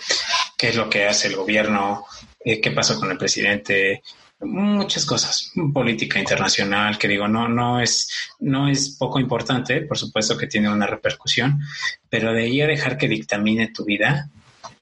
[0.56, 2.04] qué es lo que hace el gobierno,
[2.44, 4.02] qué pasó con el presidente,
[4.40, 10.36] muchas cosas, política internacional, que digo, no, no es, no es poco importante, por supuesto
[10.36, 11.60] que tiene una repercusión,
[12.08, 14.28] pero de ahí a dejar que dictamine tu vida,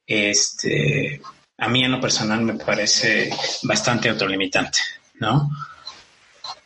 [0.06, 1.20] este,
[1.58, 3.30] a mí en lo personal me parece
[3.62, 4.78] bastante autolimitante,
[5.14, 5.50] ¿no?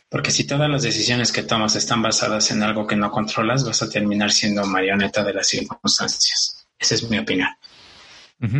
[0.09, 3.81] Porque si todas las decisiones que tomas están basadas en algo que no controlas, vas
[3.81, 6.65] a terminar siendo marioneta de las circunstancias.
[6.79, 7.49] Esa es mi opinión.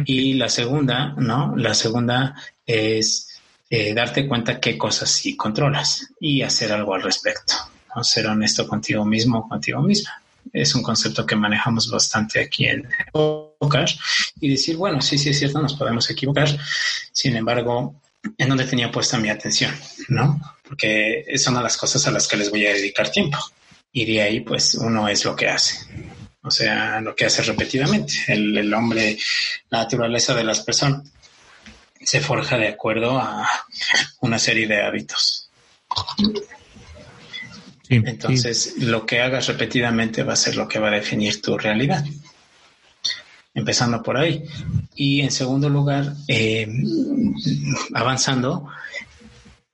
[0.05, 1.55] Y la segunda, ¿no?
[1.55, 2.35] La segunda
[2.65, 7.53] es eh, darte cuenta qué cosas sí controlas y hacer algo al respecto.
[7.95, 8.03] ¿no?
[8.03, 10.21] Ser honesto contigo mismo contigo misma
[10.53, 13.89] es un concepto que manejamos bastante aquí en Evocar
[14.39, 16.47] y decir, bueno, sí, sí es cierto, nos podemos equivocar,
[17.11, 17.95] sin embargo,
[18.37, 19.73] en donde tenía puesta mi atención,
[20.09, 20.39] ¿no?
[20.67, 23.37] Porque son las cosas a las que les voy a dedicar tiempo.
[23.91, 25.77] Y de ahí, pues, uno es lo que hace.
[26.45, 28.13] O sea, lo que hace repetidamente.
[28.27, 29.17] El, el hombre,
[29.69, 31.03] la naturaleza de las personas
[32.01, 33.49] se forja de acuerdo a
[34.21, 35.49] una serie de hábitos.
[37.89, 42.03] Entonces, lo que hagas repetidamente va a ser lo que va a definir tu realidad.
[43.53, 44.43] Empezando por ahí.
[44.95, 46.67] Y en segundo lugar, eh,
[47.93, 48.67] avanzando,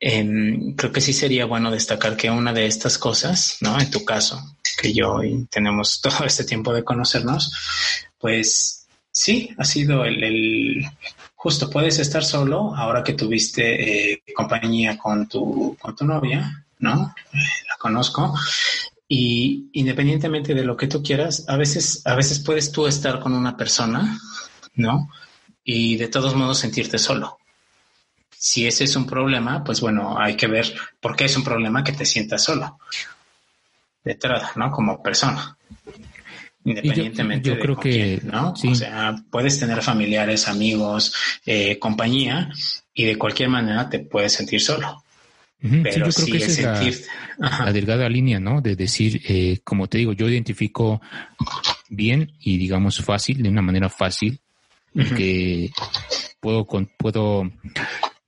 [0.01, 3.79] em, creo que sí sería bueno destacar que una de estas cosas, ¿no?
[3.79, 4.41] En tu caso,
[4.81, 7.53] que yo y tenemos todo este tiempo de conocernos,
[8.19, 10.85] pues sí, ha sido el,
[11.35, 17.13] justo puedes estar solo ahora que tuviste eh, compañía con tu, con tu novia, ¿no?
[17.33, 18.33] La conozco.
[19.07, 23.33] Y independientemente de lo que tú quieras, a veces, a veces puedes tú estar con
[23.33, 24.19] una persona,
[24.75, 25.09] ¿no?
[25.63, 27.39] Y de todos modos sentirte solo.
[28.43, 31.83] Si ese es un problema, pues bueno, hay que ver por qué es un problema
[31.83, 32.79] que te sientas solo.
[34.03, 34.71] De entrada, ¿no?
[34.71, 35.55] Como persona.
[36.65, 38.53] Independientemente yo, creo que, ¿no?
[38.53, 41.13] O sea, puedes tener familiares, amigos,
[41.45, 42.49] eh, compañía,
[42.95, 45.03] y de cualquier manera te puedes sentir solo.
[45.59, 48.59] Pero yo creo que esa es la, delgada línea, ¿no?
[48.59, 50.99] De decir, eh, como te digo, yo identifico
[51.89, 54.39] bien y digamos fácil, de una manera fácil,
[55.15, 55.69] que
[56.39, 56.65] puedo,
[56.97, 57.51] puedo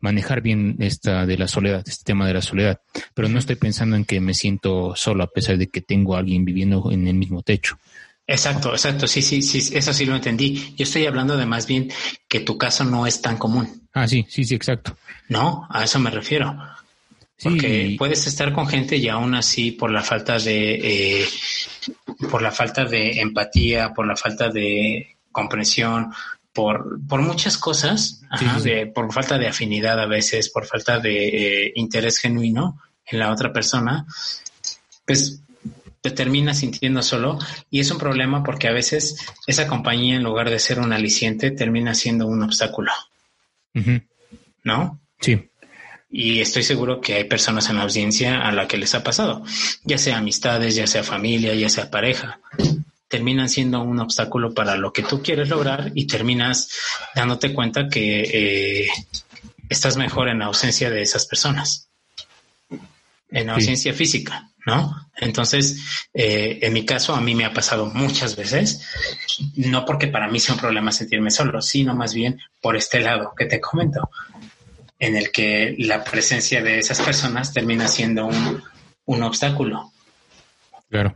[0.04, 2.82] manejar bien esta de la soledad, este tema de la soledad,
[3.14, 6.20] pero no estoy pensando en que me siento solo a pesar de que tengo a
[6.20, 7.80] alguien viviendo en el mismo techo.
[8.28, 10.76] Exacto, exacto, sí, sí, sí, eso sí lo entendí.
[10.76, 11.90] Yo estoy hablando de más bien
[12.28, 13.88] que tu caso no es tan común.
[13.94, 14.98] Ah, sí, sí, sí, exacto.
[15.30, 16.54] No, a eso me refiero.
[17.42, 21.26] Porque puedes estar con gente y aún así por la falta de eh,
[22.30, 26.14] por la falta de empatía, por la falta de comprensión,
[26.54, 28.22] por, por muchas cosas,
[28.94, 33.52] por falta de afinidad a veces, por falta de eh, interés genuino en la otra
[33.52, 34.06] persona,
[35.06, 35.42] pues
[36.02, 37.40] te terminas sintiendo solo
[37.72, 41.52] y es un problema porque a veces esa compañía en lugar de ser un aliciente
[41.52, 42.92] termina siendo un obstáculo.
[44.64, 45.00] ¿No?
[45.20, 45.50] Sí.
[46.12, 49.44] Y estoy seguro que hay personas en la audiencia a la que les ha pasado,
[49.84, 52.40] ya sea amistades, ya sea familia, ya sea pareja.
[53.14, 56.72] Terminan siendo un obstáculo para lo que tú quieres lograr y terminas
[57.14, 58.90] dándote cuenta que eh,
[59.70, 61.90] estás mejor en ausencia de esas personas,
[63.30, 65.12] en ausencia física, ¿no?
[65.16, 68.82] Entonces, eh, en mi caso, a mí me ha pasado muchas veces,
[69.58, 73.36] no porque para mí sea un problema sentirme solo, sino más bien por este lado
[73.38, 74.10] que te comento
[74.98, 78.26] en el que la presencia de esas personas termina siendo
[79.06, 79.92] un, obstáculo.
[80.90, 81.16] Claro.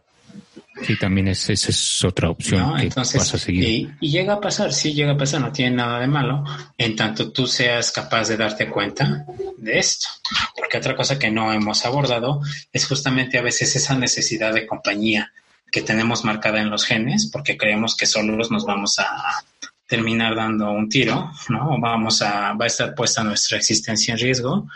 [0.83, 3.95] Sí, también es, esa es otra opción que Entonces, a seguir.
[3.99, 6.43] Y, llega a pasar, sí llega a pasar, no tiene nada de malo,
[6.77, 9.25] en tanto tú seas capaz de darte cuenta
[9.57, 10.07] de esto.
[10.55, 15.31] Porque otra cosa que no hemos abordado es justamente a veces esa necesidad de compañía
[15.71, 19.43] que tenemos marcada en los genes, porque creemos que solos nos vamos a,
[19.87, 21.79] terminar dando un tiro, ¿no?
[21.79, 24.67] Vamos a, va a estar puesta nuestra existencia en riesgo.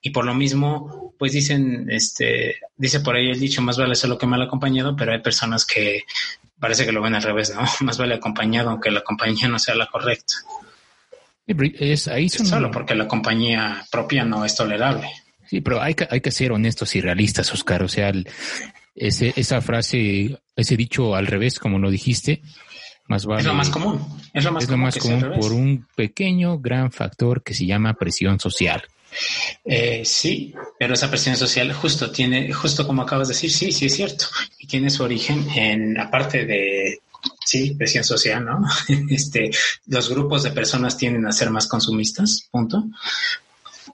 [0.00, 4.16] Y por lo mismo, pues dicen, este, dice por ahí el dicho, más vale solo
[4.16, 6.02] que mal acompañado, pero hay personas que
[6.58, 7.62] parece que lo ven al revés, ¿no?
[7.86, 10.34] Más vale acompañado aunque la compañía no sea la correcta.
[11.46, 15.10] Es, ahí Solo porque la compañía propia no es tolerable.
[15.46, 17.82] Sí, pero hay que, hay que ser honestos y realistas, Oscar.
[17.82, 18.10] O sea,
[18.94, 22.40] ese, esa frase, ese dicho al revés, como lo dijiste,
[23.08, 24.00] es lo más común.
[24.32, 28.82] Es lo más común, por un pequeño, gran factor que se llama presión social.
[29.64, 33.86] Eh, sí, pero esa presión social justo tiene, justo como acabas de decir, sí, sí
[33.86, 34.26] es cierto.
[34.58, 37.00] Y tiene su origen en, aparte de,
[37.44, 38.62] sí, presión social, ¿no?
[39.10, 39.50] Este,
[39.86, 42.84] los grupos de personas tienden a ser más consumistas, punto.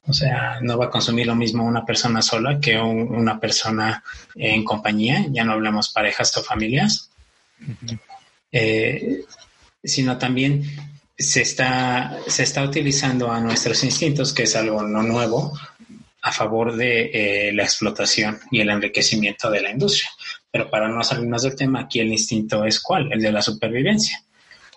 [0.07, 4.03] O sea, no va a consumir lo mismo una persona sola que una persona
[4.35, 7.11] en compañía, ya no hablamos parejas o familias.
[8.53, 9.25] Eh,
[9.83, 10.65] sino también
[11.17, 15.53] se está, se está utilizando a nuestros instintos, que es algo no nuevo,
[16.23, 20.11] a favor de eh, la explotación y el enriquecimiento de la industria.
[20.51, 24.23] Pero para no salirnos del tema, aquí el instinto es cuál, el de la supervivencia,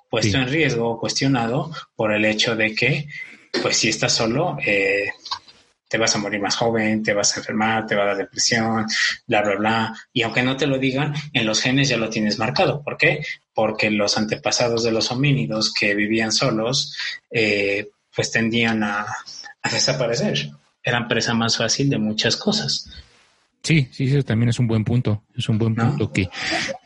[0.10, 3.08] puesto en riesgo o cuestionado por el hecho de que,
[3.62, 5.12] pues si estás solo, eh,
[5.94, 8.88] te vas a morir más joven, te vas a enfermar, te va a dar depresión,
[9.28, 9.96] bla, bla, bla.
[10.12, 12.82] Y aunque no te lo digan, en los genes ya lo tienes marcado.
[12.82, 13.24] ¿Por qué?
[13.54, 16.98] Porque los antepasados de los homínidos que vivían solos,
[17.30, 19.06] eh, pues tendían a,
[19.72, 20.50] desaparecer.
[20.82, 22.90] Eran presa más fácil de muchas cosas.
[23.62, 25.26] Sí, sí, eso también es un buen punto.
[25.38, 26.28] Es un buen punto que...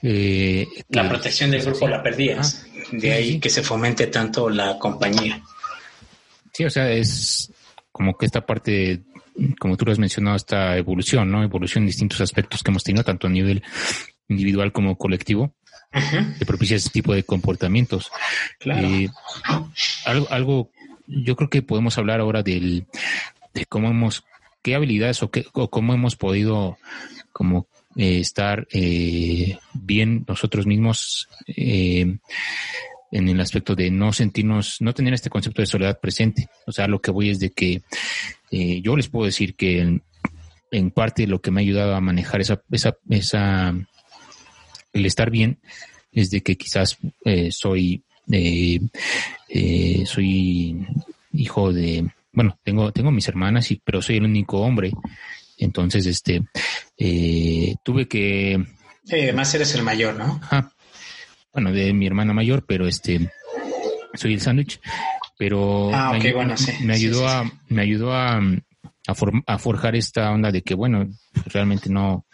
[0.03, 2.65] Eh, la protección del grupo la perdías.
[2.65, 5.41] Ah, de ahí que se fomente tanto la compañía.
[6.51, 7.53] Sí, o sea, es
[7.97, 9.01] como que esta parte,
[9.59, 11.43] como tú lo has mencionado, esta evolución, ¿no?
[11.43, 13.63] Evolución en distintos aspectos que hemos tenido, tanto a nivel
[14.29, 15.55] individual como colectivo,
[16.37, 18.11] que propicia ese tipo de comportamientos.
[18.59, 18.87] Claro.
[18.87, 19.09] Eh,
[20.05, 20.71] algo, algo,
[21.07, 22.85] yo creo que podemos hablar ahora del,
[23.53, 24.23] de cómo hemos,
[24.61, 26.77] qué habilidades o, qué, o cómo hemos podido
[27.33, 32.19] como eh, estar eh, bien nosotros mismos eh,
[33.11, 36.49] en el aspecto de no sentirnos, no tener este concepto de soledad presente.
[36.65, 37.81] O sea, lo que voy es de que
[38.51, 39.99] eh, yo les puedo decir que
[40.71, 43.73] en, parte lo que me ha ayudado a manejar esa, esa, esa,
[44.93, 45.59] el estar bien
[46.11, 48.79] es de que quizás eh, soy, eh,
[50.05, 50.85] soy
[51.33, 54.91] hijo de, bueno, tengo, tengo mis hermanas, y, pero soy el único hombre.
[55.57, 56.43] Entonces, este,
[57.83, 58.63] tuve que...
[59.09, 60.39] además eres el mayor, ¿no?
[61.57, 63.31] Bueno, de mi hermana mayor, pero este,
[64.13, 64.79] soy el sándwich,
[65.39, 68.39] pero ah, me, bueno, me, ayudó a, me ayudó a,
[69.07, 71.07] a, forjar esta onda de que, bueno,
[71.47, 72.27] realmente no,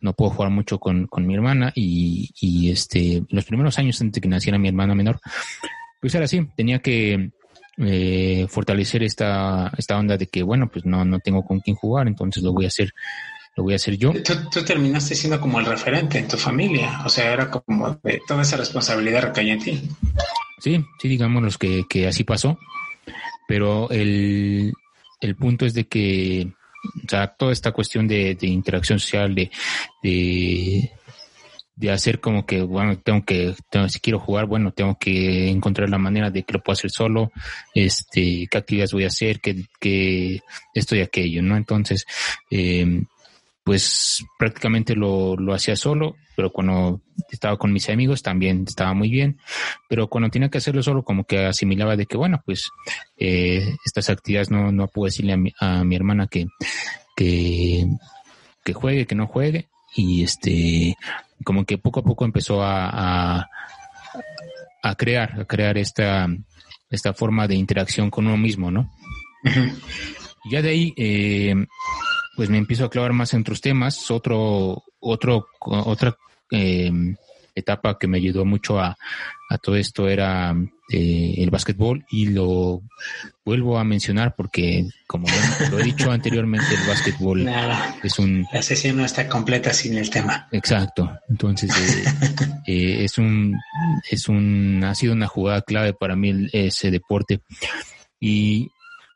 [0.00, 4.14] no puedo jugar mucho con, con mi hermana y, y este, los primeros años antes
[4.14, 5.20] de que naciera mi hermana menor,
[6.00, 7.32] pues era así, tenía que
[7.76, 12.08] eh, fortalecer esta, esta onda de que, bueno, pues no, no tengo con quién jugar,
[12.08, 12.94] entonces lo voy a hacer
[13.56, 14.12] lo voy a hacer yo.
[14.52, 18.42] Tú, terminaste siendo como el referente en tu familia, o sea, era como de toda
[18.42, 19.82] esa responsabilidad recaía en ti.
[20.58, 22.58] Sí, sí, digamos que, que así pasó,
[23.48, 24.72] pero el,
[25.20, 26.52] el punto es de que,
[27.04, 29.50] o sea, toda esta cuestión de, de interacción social, de,
[30.02, 30.90] de,
[31.76, 33.54] de hacer como que, bueno, tengo que,
[33.88, 37.32] si quiero jugar, bueno, tengo que encontrar la manera de que lo puedo hacer solo,
[37.74, 40.40] este, qué actividades voy a hacer, qué, qué
[40.74, 41.56] esto y aquello, ¿no?
[41.56, 42.06] Entonces,
[42.50, 43.02] eh,
[43.64, 49.10] pues prácticamente lo, lo hacía solo, pero cuando estaba con mis amigos también estaba muy
[49.10, 49.38] bien,
[49.88, 52.70] pero cuando tenía que hacerlo solo como que asimilaba de que, bueno, pues
[53.18, 56.46] eh, estas actividades no, no puedo decirle a mi, a mi hermana que,
[57.14, 57.86] que,
[58.64, 60.96] que juegue, que no juegue, y este
[61.44, 63.48] como que poco a poco empezó a,
[64.82, 66.28] a, crear, a crear esta,
[66.90, 68.90] esta forma de interacción con uno mismo, ¿no?
[70.50, 71.54] Ya de ahí, eh,
[72.40, 74.10] pues me empiezo a clavar más en otros temas.
[74.10, 76.16] Otro, otro, otra
[76.50, 76.90] eh,
[77.54, 78.96] etapa que me ayudó mucho a,
[79.50, 80.56] a todo esto era
[80.90, 82.80] eh, el básquetbol y lo
[83.44, 85.26] vuelvo a mencionar porque como
[85.70, 87.46] lo he dicho anteriormente el básquetbol
[88.02, 90.48] es un la sesión no está completa sin el tema.
[90.50, 91.12] Exacto.
[91.28, 92.04] Entonces eh,
[92.66, 93.54] eh, es un
[94.10, 97.42] es un ha sido una jugada clave para mí ese deporte.
[98.18, 98.70] Y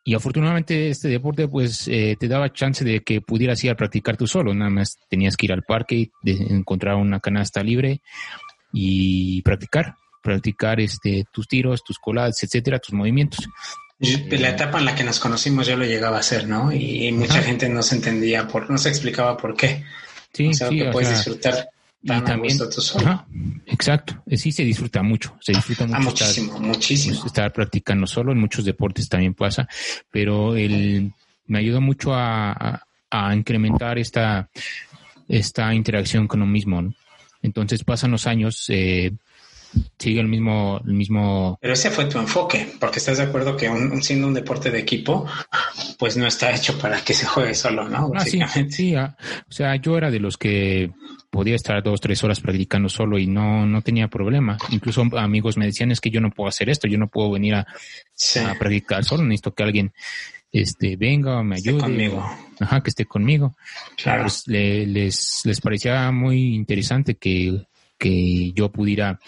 [0.05, 4.27] y afortunadamente este deporte pues te daba chance de que pudieras ir a practicar tú
[4.27, 8.03] solo, nada más tenías que ir al parque, de encontrar una canasta libre
[8.73, 13.47] y practicar practicar este, tus tiros, tus coladas, etcétera, tus movimientos.
[13.99, 16.73] La etapa en la que nos conocimos yo lo llegaba a hacer, ¿no?
[16.73, 19.85] Y mucha gente no se entendía, por, no se explicaba por qué.
[20.33, 21.69] Sí, o sea, sí, que puedes disfrutar
[22.07, 23.27] tan también, tú solo.
[23.67, 25.97] exacto, eh, sí se disfruta mucho, se disfruta mucho.
[25.99, 27.15] Ah, muchísimo, estar, muchísimo.
[27.17, 29.69] Pues, estar practicando solo, en muchos deportes también pasa,
[30.11, 31.13] pero el,
[31.47, 34.49] me ayudó mucho a, a, incrementar esta,
[35.29, 36.83] esta interacción con lo mismo.
[36.83, 36.95] ¿no?
[37.43, 39.13] Entonces pasan los años, eh,
[39.99, 41.59] sigue el mismo, el mismo.
[41.61, 44.79] Pero ese fue tu enfoque, porque estás de acuerdo que un, siendo un deporte de
[44.79, 45.27] equipo,
[45.99, 48.13] pues no está hecho para que se juegue solo, ¿no?
[48.15, 49.17] Ah, sí, sí ah,
[49.49, 50.91] o sea, yo era de los que
[51.31, 54.57] podía estar dos, tres horas practicando solo y no, no tenía problema.
[54.71, 57.55] Incluso amigos me decían es que yo no puedo hacer esto, yo no puedo venir
[57.55, 57.67] a,
[58.59, 59.93] practicar solo, necesito que alguien
[60.53, 62.25] este venga me ayude conmigo.
[62.61, 63.57] ajá que esté conmigo
[63.97, 67.67] claro pues, les les parecía muy interesante que
[67.99, 69.19] que yo pudiera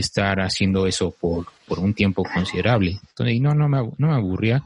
[0.00, 2.98] estar haciendo eso por, por un tiempo considerable.
[3.08, 4.62] Entonces, no, no me, no me aburría,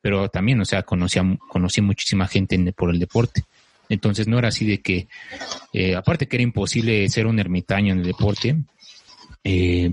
[0.00, 3.44] pero también, o sea, conocía, conocí muchísima gente por el deporte.
[3.88, 5.08] Entonces no era así de que,
[5.72, 8.56] eh, aparte que era imposible ser un ermitaño en el deporte,
[9.44, 9.92] eh,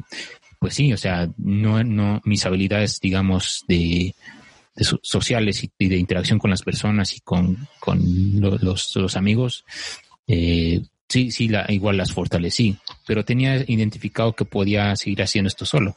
[0.60, 4.14] pues sí, o sea, no, no, mis habilidades, digamos, de,
[4.76, 8.02] de sociales y, de interacción con las personas y con, con
[8.40, 9.64] los, los amigos,
[10.28, 15.66] eh, sí, sí, la, igual las fortalecí, pero tenía identificado que podía seguir haciendo esto
[15.66, 15.96] solo.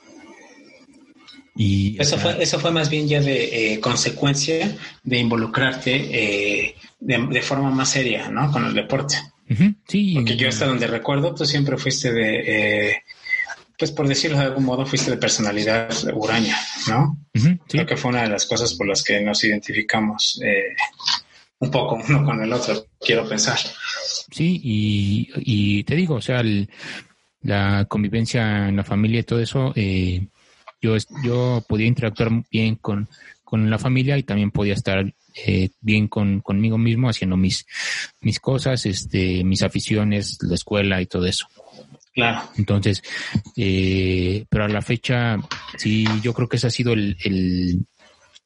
[1.61, 7.43] Y, eso, fue, eso fue más bien ya de eh, consecuencia de involucrarte eh, de,
[7.43, 8.53] forma más seria, ¿no?
[8.53, 9.17] Con el deporte.
[9.89, 10.15] sí.
[10.15, 13.03] Porque yo hasta donde recuerdo, tú siempre fuiste de, eh,
[13.77, 17.19] pues por decirlo de algún modo, fuiste de personalidad huraña, ¿no?
[17.67, 20.41] Creo que fue una de las cosas por las que nos identificamos
[21.61, 23.59] un poco uno con el otro, quiero pensar.
[24.31, 26.43] Sí, y, y te digo, o sea,
[27.43, 30.27] la convivencia en la familia y todo eso, eh,
[30.81, 33.09] yo, yo podía interactuar bien con,
[33.43, 35.13] con la familia y también podía estar
[35.47, 37.67] eh, bien con, conmigo mismo haciendo mis,
[38.21, 41.47] mis cosas, este, mis aficiones, la escuela y todo eso.
[42.13, 42.43] Claro.
[42.57, 43.03] Entonces,
[43.57, 45.37] eh, pero a la fecha,
[45.77, 47.87] sí, yo creo que ese ha sido el, el,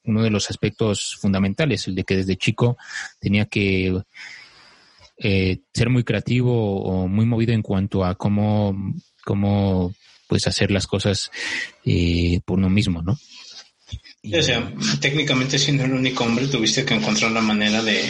[0.05, 2.77] uno de los aspectos fundamentales, el de que desde chico
[3.19, 3.99] tenía que
[5.23, 8.77] eh, ser muy creativo o muy movido en cuanto a cómo,
[9.25, 9.95] cómo
[10.29, 11.31] pues hacer las cosas
[11.85, 13.17] eh, por uno mismo, ¿no?
[14.25, 18.05] o sea, técnicamente siendo el único hombre tuviste que encontrar la manera de,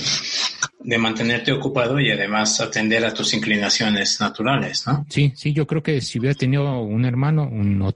[0.80, 5.06] de mantenerte ocupado y además atender a tus inclinaciones naturales, ¿no?
[5.08, 7.92] Sí, sí, yo creo que si hubiera tenido un hermano, un,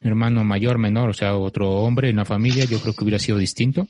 [0.00, 3.38] hermano mayor, menor, o sea, otro hombre en la familia, yo creo que hubiera sido
[3.38, 3.86] distinto.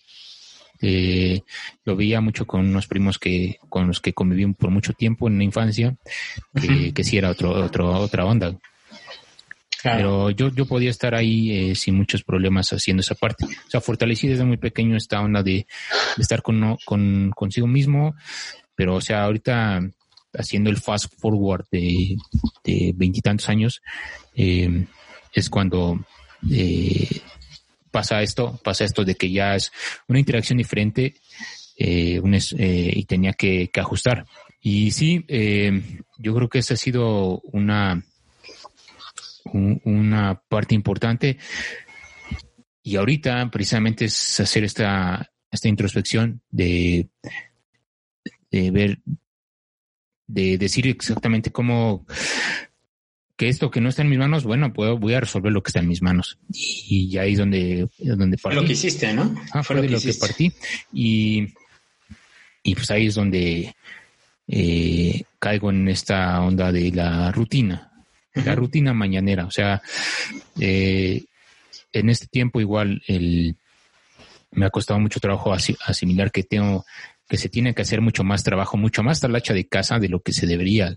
[0.87, 1.40] Eh,
[1.87, 5.38] lo veía mucho con unos primos que con los que conviví por mucho tiempo en
[5.38, 5.97] la infancia,
[6.61, 8.55] que, que sí era otro, otro, otra onda.
[9.83, 13.44] Pero yo, yo podía estar ahí eh, sin muchos problemas haciendo esa parte.
[13.44, 15.66] O sea, fortalecí desde muy pequeño esta onda de,
[16.18, 18.15] estar con, con, consigo mismo,
[18.75, 19.81] pero o sea, ahorita
[20.35, 22.17] haciendo el fast forward de
[22.94, 23.81] veintitantos años,
[24.35, 24.87] eh,
[25.33, 25.98] es cuando
[26.50, 27.09] eh,
[27.95, 29.71] pasa esto, pasa esto de que ya es
[30.09, 31.15] una interacción diferente
[31.79, 32.21] eh,
[32.59, 34.27] eh y tenía que, ajustar.
[34.61, 35.81] Y sí, eh,
[36.19, 38.03] yo creo que esa ha sido una
[39.85, 41.38] una parte importante.
[42.83, 47.09] Y ahorita precisamente es hacer esta, esta introspección de,
[48.51, 48.99] de ver
[50.27, 52.07] de decir exactamente cómo
[53.37, 55.71] que esto que no está en mis manos, bueno, puedo, voy a resolver lo que
[55.71, 56.39] está en mis manos.
[56.53, 58.55] Y, ahí es donde, donde partí.
[58.55, 59.35] Fue lo que hiciste, ¿no?
[59.53, 60.53] Ah, fue, de lo que partí.
[60.93, 61.49] Y,
[62.63, 63.75] y pues ahí es donde
[64.47, 67.91] eh, caigo en esta onda de la rutina,
[68.35, 69.47] la rutina mañanera.
[69.47, 69.83] O sea,
[70.61, 71.25] eh,
[71.93, 73.57] en este tiempo igual el,
[74.53, 76.85] me ha costado mucho trabajo asimilar que tengo
[77.29, 80.21] que se tiene que hacer mucho más trabajo, mucho más talacha de casa de lo
[80.21, 80.95] que se debería.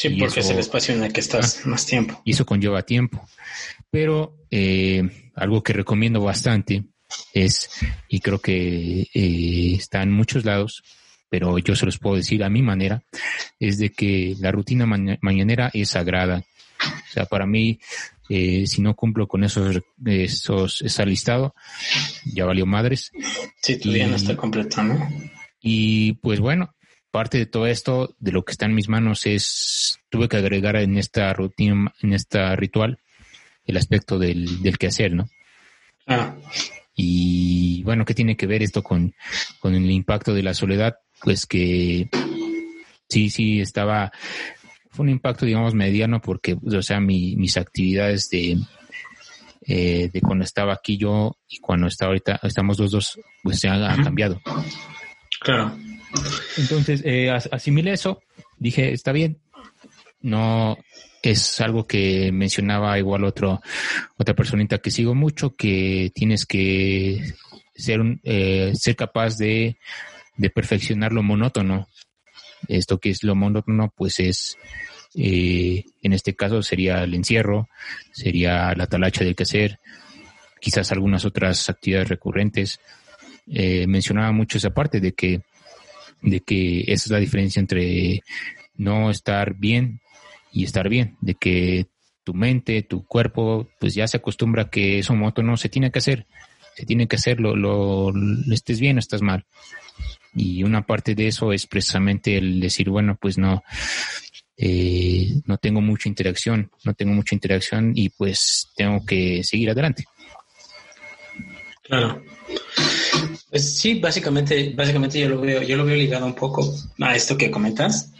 [0.00, 2.22] Sí, porque es el espacio en el que estás más tiempo.
[2.24, 3.28] Y eso conlleva tiempo.
[3.90, 6.84] Pero eh, algo que recomiendo bastante
[7.34, 7.68] es,
[8.08, 10.82] y creo que eh, está en muchos lados,
[11.28, 13.02] pero yo se los puedo decir a mi manera,
[13.58, 16.44] es de que la rutina mañanera es sagrada.
[16.82, 17.78] O sea, para mí,
[18.30, 21.54] eh, si no cumplo con esos, esos, ese listado,
[22.24, 23.12] ya valió madres.
[23.60, 24.98] Sí, tu día no está completo, ¿no?
[25.60, 26.74] Y pues bueno,
[27.10, 30.76] parte de todo esto, de lo que está en mis manos es, tuve que agregar
[30.76, 32.98] en esta rutina, en esta ritual,
[33.64, 35.28] el aspecto del, del quehacer, ¿no?
[36.06, 36.34] Ah.
[36.94, 39.14] Y bueno, ¿qué tiene que ver esto con,
[39.58, 40.96] con el impacto de la soledad?
[41.22, 42.08] Pues que
[43.08, 44.12] sí, sí, estaba,
[44.90, 48.58] fue un impacto, digamos, mediano porque, o sea, mi, mis actividades de,
[49.66, 53.68] eh, de cuando estaba aquí yo y cuando está ahorita, estamos los dos, pues se
[53.68, 54.40] han cambiado.
[55.40, 55.76] Claro.
[56.56, 58.22] Entonces, eh, asimilé eso,
[58.58, 59.38] dije, está bien,
[60.20, 60.76] no
[61.22, 63.60] es algo que mencionaba igual otro,
[64.16, 67.34] otra personita que sigo mucho, que tienes que
[67.74, 69.76] ser, un, eh, ser capaz de,
[70.36, 71.88] de perfeccionar lo monótono.
[72.68, 74.58] Esto que es lo monótono, pues es,
[75.14, 77.68] eh, en este caso sería el encierro,
[78.12, 79.78] sería la talacha del quehacer,
[80.60, 82.80] quizás algunas otras actividades recurrentes.
[83.46, 85.42] Eh, mencionaba mucho esa parte de que,
[86.22, 88.22] de que esa es la diferencia entre
[88.76, 90.00] no estar bien
[90.52, 91.86] y estar bien, de que
[92.24, 95.98] tu mente, tu cuerpo, pues ya se acostumbra a que eso no se tiene que
[95.98, 96.26] hacer,
[96.76, 98.12] se tiene que hacer, lo, lo,
[98.52, 99.46] estés bien o estás mal.
[100.34, 103.64] Y una parte de eso es precisamente el decir, bueno, pues no,
[104.56, 110.04] eh, no tengo mucha interacción, no tengo mucha interacción y pues tengo que seguir adelante.
[111.82, 112.22] Claro.
[113.50, 117.36] Pues sí, básicamente, básicamente yo lo veo, yo lo veo ligado un poco a esto
[117.36, 118.12] que comentas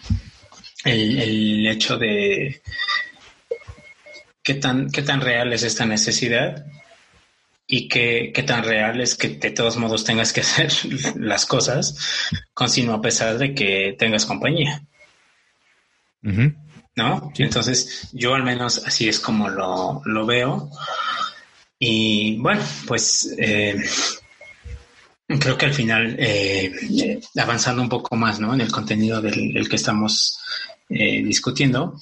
[0.84, 2.62] el, hecho de
[4.43, 6.66] qué tan, qué tan real es esta necesidad
[7.66, 10.72] y qué, qué tan real es que de todos modos tengas que hacer
[11.16, 11.97] las cosas
[12.53, 14.82] con sino a pesar de que tengas compañía.
[16.22, 17.32] ¿No?
[17.38, 20.70] Entonces, yo al menos así es como lo, lo veo.
[21.78, 23.80] Y bueno, pues eh,
[25.39, 28.55] creo que al final, eh, avanzando un poco más ¿no?
[28.55, 30.41] en el contenido del que estamos
[30.89, 31.97] eh, discutiendo,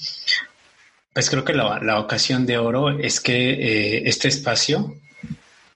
[1.12, 4.95] pues creo que la, ocasión de oro es que eh, este espacio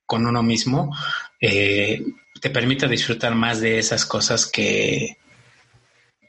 [0.06, 0.96] con uno mismo
[1.40, 2.00] eh,
[2.40, 5.16] te permita disfrutar más de esas cosas que,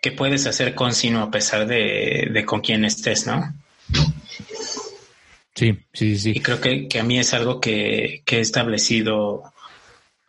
[0.02, 3.54] que puedes hacer con sino a pesar de, con quién estés, ¿no?
[5.56, 6.34] Sí, sí, sí.
[6.36, 9.54] Y creo que, a mí es algo que, he establecido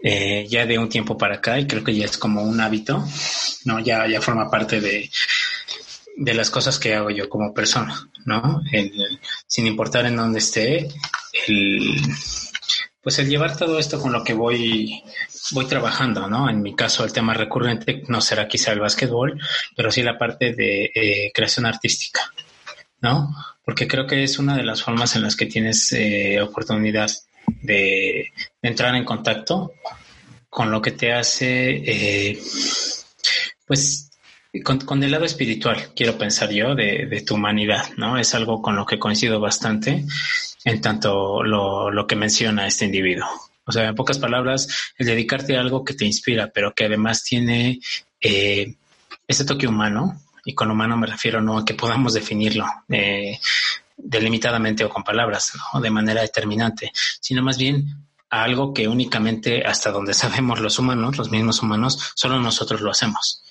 [0.05, 3.05] ya de un tiempo para acá y creo que ya es como un hábito,
[3.64, 3.80] ¿no?
[3.80, 5.11] Ya, ya forma parte de,
[6.16, 8.62] de las cosas que hago yo como persona, ¿no?
[9.46, 10.88] sin importar en dónde esté,
[11.48, 11.96] el,
[13.02, 15.02] pues el llevar todo esto con lo que voy,
[15.52, 16.48] voy trabajando, ¿no?
[16.48, 19.38] En mi caso, el tema recurrente no será quizá el básquetbol,
[19.76, 22.32] pero sí la parte de eh, creación artística,
[23.00, 23.34] ¿no?
[23.64, 27.11] Porque creo que es una de las formas en las que tienes eh, oportunidad
[27.62, 28.32] de,
[28.62, 29.72] entrar en contacto
[30.49, 32.38] con lo que te hace, eh,
[33.66, 34.11] pues,
[34.62, 38.18] con, el lado espiritual, quiero pensar yo, de, tu humanidad, ¿no?
[38.18, 40.05] Es algo con lo que coincido bastante
[40.64, 43.26] en tanto lo, que menciona este individuo.
[43.64, 47.24] O sea, en pocas palabras, el dedicarte a algo que te inspira, pero que además
[47.24, 47.80] tiene
[48.20, 48.74] eh,
[49.26, 53.38] ese toque humano, y con humano me refiero no a que podamos definirlo eh,
[53.97, 55.80] delimitadamente o con palabras, ¿no?
[55.80, 61.16] de manera determinante, sino más bien a algo que únicamente hasta donde sabemos los humanos,
[61.16, 63.45] los mismos humanos, solo nosotros lo hacemos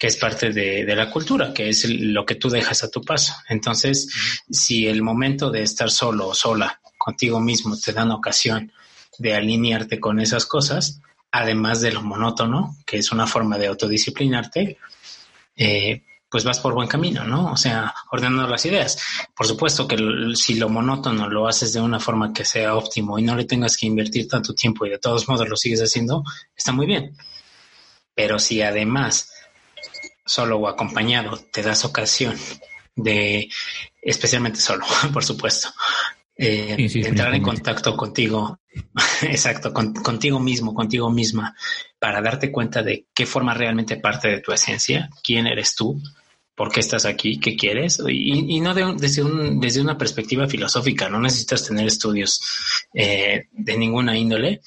[0.00, 3.34] que es parte de, la cultura, que es lo que tú dejas a tu paso.
[3.50, 4.08] Entonces,
[4.50, 8.72] si el momento de estar solo o sola contigo mismo te dan ocasión
[9.18, 14.78] de alinearte con esas cosas, además de lo monótono, que es una forma de autodisciplinarte,
[15.56, 17.52] eh, pues vas por buen camino, ¿no?
[17.52, 19.02] O sea, ordenando las ideas.
[19.34, 19.96] Por supuesto que
[20.34, 23.76] si lo monótono lo haces de una forma que sea óptimo y no le tengas
[23.76, 26.22] que invertir tanto tiempo y de todos modos lo sigues haciendo,
[26.56, 27.16] está muy bien.
[28.14, 29.32] Pero si además
[30.24, 32.36] solo o acompañado, te das ocasión
[32.94, 33.48] de,
[34.00, 35.70] especialmente solo, por supuesto,
[36.36, 38.60] eh, entrar en contacto contigo,
[39.22, 41.56] exacto, contigo mismo, contigo misma,
[41.98, 46.00] para darte cuenta de qué forma realmente parte de tu esencia, quién eres tú,
[46.60, 51.18] por qué estás aquí, qué quieres, y, no desde, un, desde una perspectiva filosófica, no
[51.18, 52.38] necesitas tener estudios
[52.92, 54.60] eh, de ninguna índole.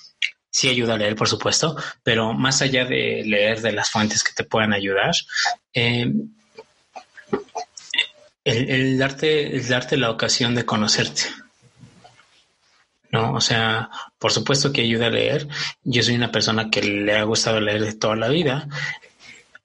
[0.49, 4.33] Sí ayuda a leer, por supuesto, pero más allá de leer de las fuentes que
[4.33, 5.13] te puedan ayudar,
[5.71, 6.11] eh,
[8.43, 11.21] el, darte, el darte la ocasión de conocerte.
[13.11, 13.33] ¿no?
[13.33, 15.47] O sea, por supuesto que ayuda a leer.
[15.83, 18.67] Yo soy una persona que le ha gustado leer de toda la vida.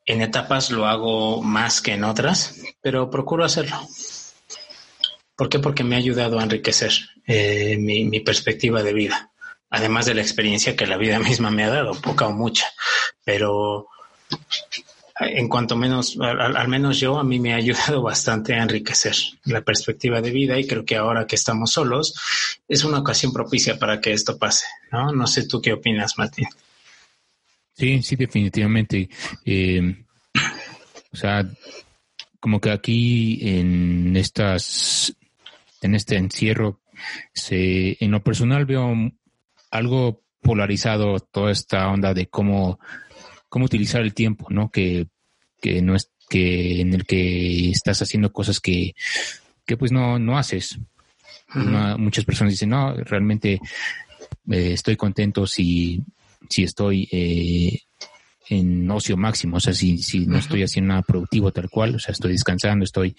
[0.09, 3.77] En etapas lo hago más que en otras, pero procuro hacerlo.
[5.37, 5.59] ¿Por qué?
[5.59, 6.93] Porque me ha ayudado a enriquecer
[7.27, 9.31] eh, mi, perspectiva de vida,
[9.69, 12.65] además de la experiencia que la vida misma me ha dado, poca o mucha.
[13.23, 13.89] Pero
[15.21, 19.61] en cuanto menos, al, menos yo, a mí me ha ayudado bastante a enriquecer la
[19.61, 22.15] perspectiva de vida y creo que ahora que estamos solos
[22.67, 25.13] es una ocasión propicia para que esto pase, ¿no?
[25.13, 26.49] No sé tú qué opinas, Martín.
[27.79, 29.09] Sí, sí, definitivamente.
[29.45, 30.05] Eh,
[31.12, 31.49] o sea,
[32.41, 35.16] como que aquí en estas,
[35.81, 36.81] en este encierro,
[37.33, 38.95] se, en lo personal veo
[39.70, 42.79] algo polarizado toda esta onda de cómo
[43.49, 44.70] cómo utilizar el tiempo, ¿no?
[44.70, 45.09] Que,
[45.61, 48.95] que no es que en el que estás haciendo cosas que,
[49.64, 50.79] que pues no, no haces.
[51.97, 53.61] muchas personas dicen, no, realmente
[54.51, 56.03] eh, estoy contento si,
[56.49, 57.81] si estoy eh,
[58.51, 61.99] en ocio máximo, o sea, si, si no estoy haciendo nada productivo tal cual, o
[61.99, 63.15] sea, estoy descansando, estoy...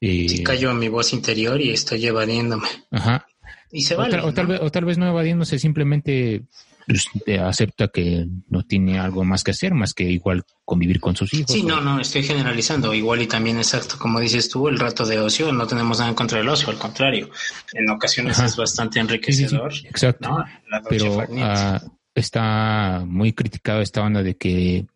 [0.00, 2.68] Eh, callo a mi voz interior y estoy evadiéndome.
[2.90, 3.26] Ajá.
[3.70, 6.44] Y se o, o, tal vez, o tal vez no evadiéndose, simplemente
[6.86, 7.08] pues,
[7.40, 11.50] acepta que no tiene algo más que hacer, más que igual convivir con sus hijos.
[11.50, 12.92] Sí, no, no, estoy generalizando.
[12.94, 16.16] Igual y también exacto, como dices tú, el rato de ocio, no tenemos nada en
[16.16, 17.30] contra del ocio, al contrario.
[17.72, 19.72] En ocasiones es bastante enriquecedor.
[19.84, 20.44] exacto.
[20.88, 21.80] Pero ah,
[22.14, 24.86] está muy criticado esta banda de que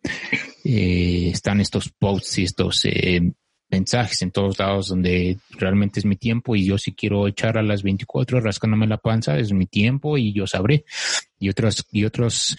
[0.63, 2.85] eh, están estos posts y estos...
[2.85, 3.21] Eh,
[3.69, 7.63] mensajes en todos lados donde realmente es mi tiempo y yo si quiero echar a
[7.63, 10.85] las 24 rascándome la panza es mi tiempo y yo sabré.
[11.39, 12.57] Y otras, y otras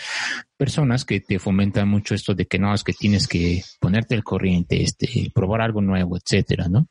[0.56, 4.22] personas que te fomentan mucho esto de que no, es que tienes que ponerte el
[4.22, 6.88] corriente, este, probar algo nuevo, etcétera, ¿no?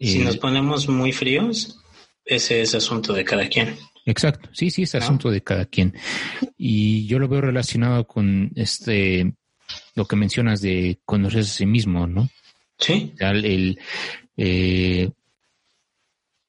[0.00, 1.80] si nos ponemos muy fríos,
[2.24, 3.76] ese es asunto de cada quien.
[4.08, 5.92] Exacto, sí, sí, es asunto de cada quien.
[6.56, 9.34] Y yo lo veo relacionado con este,
[9.94, 12.30] lo que mencionas de conocerse a sí mismo, ¿no?
[12.78, 13.12] Sí.
[13.18, 13.78] El,
[14.38, 15.10] eh,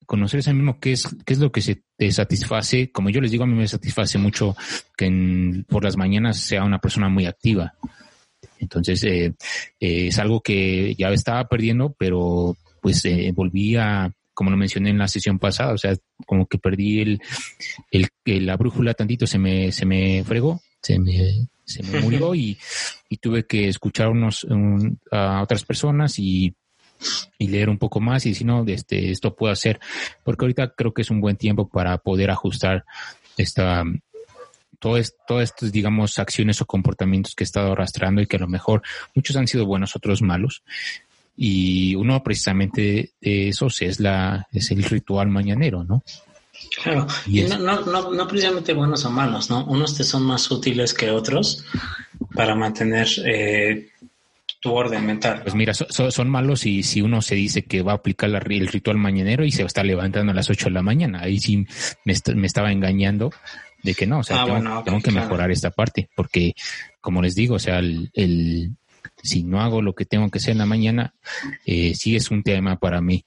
[0.05, 2.93] conocer ese mismo qué es, qué es lo que se te satisface.
[2.93, 4.55] Como yo les digo, a mí me satisface mucho
[4.95, 7.73] que por las mañanas sea una persona muy activa.
[8.59, 9.33] Entonces, eh,
[9.81, 13.03] eh, es algo que ya estaba perdiendo, pero pues
[13.33, 17.21] volví a, como lo mencioné en la sesión pasada, o sea, como que perdí el,
[17.91, 22.57] el, la brújula tantito, se me, se me fregó, se me, se me murió y,
[23.09, 24.47] y tuve que escuchar unos,
[25.11, 26.55] a otras personas y,
[27.37, 29.81] y leer un poco más y si no, este, esto puedo hacer,
[30.23, 32.85] porque ahorita creo que es un buen tiempo para poder ajustar
[33.35, 33.83] esta,
[34.79, 35.11] todas
[35.41, 38.83] estas, digamos, acciones o comportamientos que he estado arrastrando y que a lo mejor
[39.13, 40.63] muchos han sido buenos, otros malos.
[41.41, 46.03] Y uno precisamente de esos es la, es el ritual mañanero, ¿no?
[46.83, 49.63] Claro, y no, no, no, precisamente buenos o malos, ¿no?
[49.65, 51.63] Unos te son más útiles que otros
[52.35, 53.87] para mantener eh,
[54.59, 55.41] tu orden mental.
[55.43, 58.97] Pues mira, son malos y si uno se dice que va a aplicar el ritual
[58.97, 61.65] mañanero y se estar levantando a las 8 de la mañana, ahí sí
[62.03, 62.13] me,
[62.45, 63.31] estaba engañando
[63.81, 66.53] de que no, o sea, ah, tengo, que mejorar esta parte, porque
[66.99, 68.75] como les digo, o sea, el,
[69.23, 71.13] si no hago lo que tengo que hacer en la mañana,
[71.65, 73.25] eh, sí es un tema para mí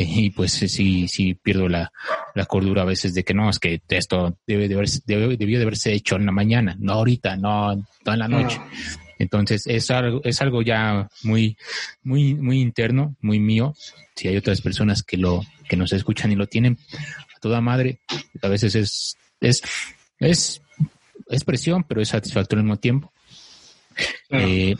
[0.00, 1.90] y pues sí, sí pierdo la,
[2.34, 5.58] la, cordura a veces de que no, es que esto debe de haberse, debe, debió
[5.58, 8.60] de haberse hecho en la mañana, no ahorita, no, no en la noche.
[9.18, 11.56] Entonces es algo, es algo ya muy,
[12.04, 13.74] muy, muy interno, muy mío.
[14.14, 16.78] Si hay otras personas que lo, que nos escuchan y lo tienen
[17.36, 17.98] a toda madre,
[18.40, 19.62] a veces es, es,
[20.20, 20.62] es,
[21.28, 23.12] es presión, pero es satisfactorio al mismo tiempo.
[24.30, 24.76] Eh,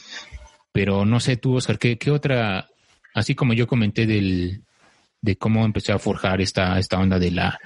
[0.73, 2.69] pero no sé tú, Oscar, ¿qué, ¿qué otra,
[3.15, 4.63] así como yo comenté del,
[5.21, 7.59] de cómo empecé a forjar esta, esta onda de la,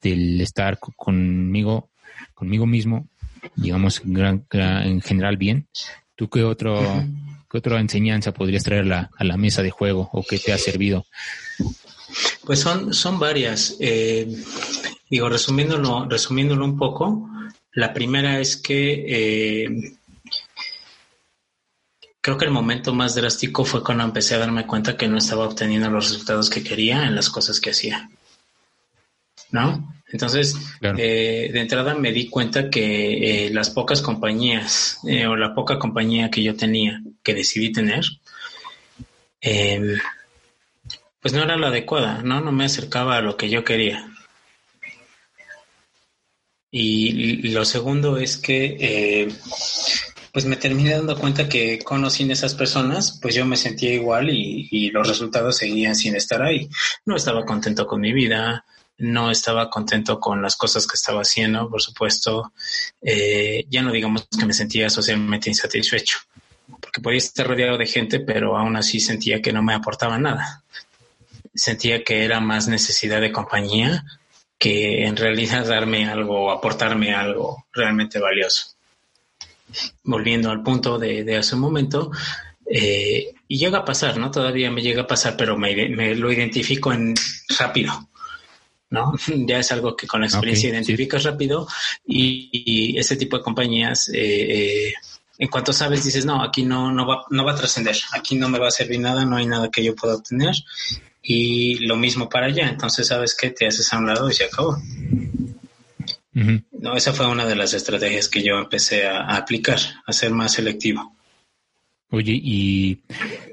[0.00, 1.90] del estar conmigo,
[2.34, 3.08] conmigo mismo,
[3.56, 5.66] digamos, en general bien.
[6.14, 6.80] ¿Tú qué otro,
[7.50, 11.06] qué otra enseñanza podrías traer a la mesa de juego o qué te ha servido?
[12.44, 13.76] Pues son, son varias.
[13.80, 14.28] Eh,
[15.08, 17.28] digo, resumiéndolo, resumiéndolo un poco,
[17.72, 19.92] la primera es que eh,
[22.20, 25.46] creo que el momento más drástico fue cuando empecé a darme cuenta que no estaba
[25.46, 28.10] obteniendo los resultados que quería en las cosas que hacía.
[29.50, 29.94] ¿No?
[30.12, 35.54] Entonces, eh, de entrada me di cuenta que eh, las pocas compañías eh, o la
[35.54, 38.04] poca compañía que yo tenía, que decidí tener,
[39.40, 39.98] em,
[41.20, 42.40] pues no era la adecuada, ¿no?
[42.40, 44.06] No me acercaba a lo que yo quería.
[46.72, 49.28] Y lo segundo es que
[50.32, 54.68] pues me terminé dando cuenta que a esas personas, pues yo me sentía igual y,
[54.70, 56.68] y, los resultados seguían sin estar ahí.
[57.04, 58.64] No estaba contento con mi vida,
[58.98, 62.52] no estaba contento con las cosas que estaba haciendo, por supuesto.
[63.02, 66.18] Eh, ya no digamos que me sentía socialmente insatisfecho,
[66.80, 70.62] porque podía estar rodeado de gente, pero aún así sentía que no me aportaba nada.
[71.54, 74.04] Sentía que era más necesidad de compañía
[74.58, 78.76] que en realidad darme algo, aportarme algo realmente valioso
[80.04, 82.10] volviendo al punto de, hace un momento,
[82.66, 84.30] eh, y llega a pasar, ¿no?
[84.30, 87.14] Todavía me llega a pasar, pero me, lo identifico en
[87.58, 88.08] rápido,
[88.90, 89.14] ¿no?
[89.46, 91.66] Ya es algo que con la experiencia identificas rápido
[92.06, 94.94] y, ese tipo de compañías, eh, eh,
[95.38, 98.48] en cuanto sabes, dices, no, aquí no, no va, no va a trascender, aquí no
[98.48, 100.54] me va a servir nada, no hay nada que yo pueda obtener
[101.22, 104.44] y lo mismo para allá, entonces sabes que te haces a un lado y se
[104.44, 104.76] acabó.
[106.72, 110.52] No, esa fue una de las estrategias que yo empecé a, aplicar, a ser más
[110.52, 111.14] selectivo.
[112.10, 113.02] Oye, y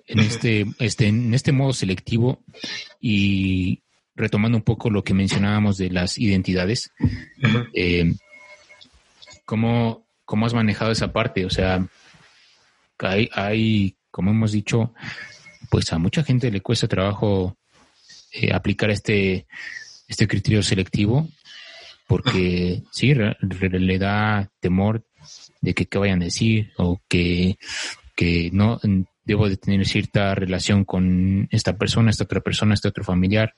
[0.07, 2.43] en este, este, en este modo selectivo
[2.99, 3.81] y
[4.15, 6.91] retomando un poco lo que mencionábamos de las identidades,
[7.73, 8.13] eh,
[9.45, 10.07] ¿cómo,
[10.43, 11.45] has manejado esa parte?
[11.45, 11.85] O sea,
[12.99, 14.93] hay, hay, como hemos dicho,
[15.69, 17.57] pues a mucha gente le cuesta trabajo
[18.31, 19.45] eh, aplicar este,
[20.07, 21.27] este criterio selectivo
[22.07, 25.05] porque sí, le da temor
[25.61, 27.57] de que qué vayan a decir o que,
[28.15, 28.79] que no
[29.25, 33.53] debo de tener cierta relación con esta persona, esta otra persona, este otro familiar.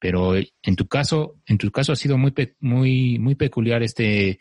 [0.00, 4.40] Pero en tu caso, en tu caso ha sido muy, muy, muy peculiar este,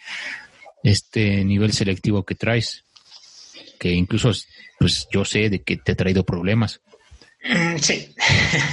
[0.84, 2.86] este nivel selectivo que traes,
[3.78, 4.32] que incluso,
[4.80, 6.82] pues yo sé de que te ha traído problemas.
[7.44, 8.16] Mm, sí,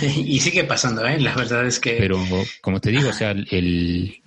[0.25, 1.21] y sigue pasando, ¿eh?
[1.21, 1.97] La verdad es que...
[1.99, 2.19] Pero
[2.63, 4.23] como te digo, o sea, el,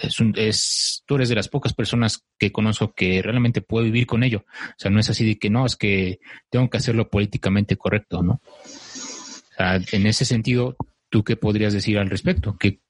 [0.00, 4.22] es, es, tú eres de las pocas personas que conozco que realmente puede vivir con
[4.22, 4.44] ello.
[4.48, 6.20] O sea, no es así de que no, es que
[6.50, 8.34] tengo que hacerlo políticamente correcto, ¿no?
[8.34, 10.76] O sea, en ese sentido,
[11.08, 12.56] ¿tú qué podrías decir al respecto?
[12.58, 12.80] Que,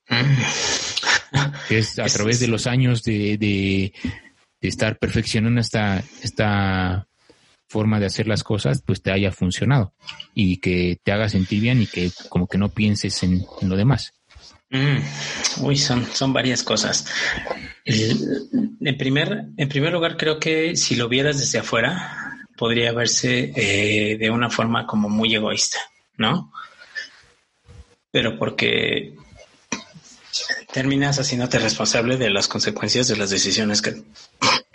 [1.70, 3.92] es a través de los años de, de,
[4.60, 7.08] de, estar perfeccionando esta, esta
[7.68, 9.94] forma de hacer las cosas, pues te haya funcionado
[10.34, 14.12] y que te haga sentir bien y que como que no pienses en lo demás.
[14.72, 17.06] Mm, uy, son, son varias cosas.
[17.84, 24.16] en, primer, en primer lugar, creo que si lo vieras desde afuera, podría verse eh,
[24.16, 25.78] de una forma como muy egoísta,
[26.16, 26.50] ¿no?
[28.10, 29.14] Pero porque
[30.72, 34.02] terminas haciéndote responsable de las consecuencias de las decisiones que,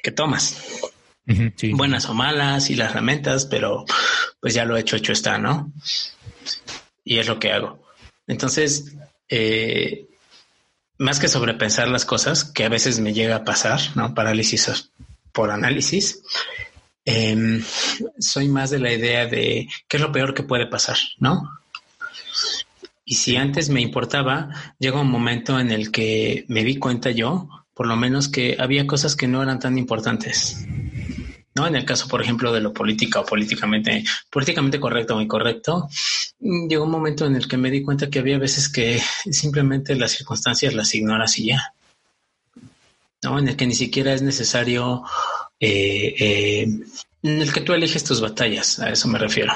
[0.04, 0.62] que tomas.
[1.74, 3.84] Buenas o malas y las lamentas, pero
[4.40, 5.72] pues ya lo hecho, hecho está, ¿no?
[7.04, 7.84] Y es lo que hago.
[8.28, 8.96] Entonces,
[9.30, 10.08] eh,
[10.98, 14.14] más que sobrepensar las cosas, que a veces me llega a pasar, ¿no?
[14.14, 14.90] Parálisis
[15.32, 16.24] por análisis.
[17.06, 17.64] Em,
[18.20, 21.50] soy más de la idea de qué es lo peor que puede pasar, ¿no?
[23.06, 24.50] Y si antes me importaba,
[24.80, 28.88] llega un momento en el que me di cuenta yo, por lo menos, que había
[28.88, 30.66] cosas que no eran tan importantes.
[31.58, 31.66] ¿No?
[31.66, 35.90] En el caso, por ejemplo, de lo política o políticamente, políticamente correcto o incorrecto,
[36.40, 39.02] llegó un momento en el que me di cuenta que había veces que
[39.32, 41.74] simplemente las circunstancias las ignoras y ya.
[43.24, 43.40] ¿no?
[43.40, 45.04] En el que ni siquiera es necesario,
[45.60, 46.68] eh, eh,
[47.24, 49.54] en el que tú eliges tus batallas, a eso me refiero.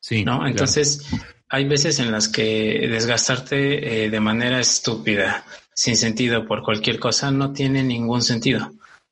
[0.00, 0.22] Sí.
[0.22, 0.46] ¿no?
[0.46, 1.06] Entonces,
[1.48, 7.30] hay veces en las que desgastarte eh, de manera estúpida, sin sentido por cualquier cosa,
[7.30, 8.70] no tiene ningún sentido.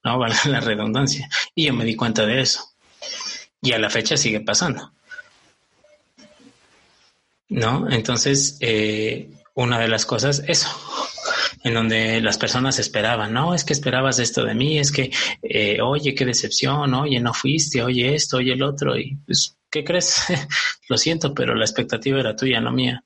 [0.09, 0.19] ¿No?
[0.19, 1.29] Vale la redundancia.
[1.55, 2.65] Y yo me di cuenta de eso.
[3.61, 4.93] Y a la fecha sigue pasando.
[7.51, 7.89] ¿No?
[7.91, 10.69] Entonces, eh, una de las cosas, eso,
[11.65, 15.11] en donde las personas esperaban, no, es que esperabas esto de mí, es que,
[15.43, 19.83] eh, oye, qué decepción, oye, no fuiste, oye esto, oye el otro, y pues, ¿qué
[19.83, 20.25] crees?
[20.89, 23.03] Lo siento, pero la expectativa era tuya, no mía.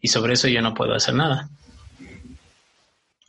[0.00, 1.48] Y sobre eso yo no puedo hacer nada.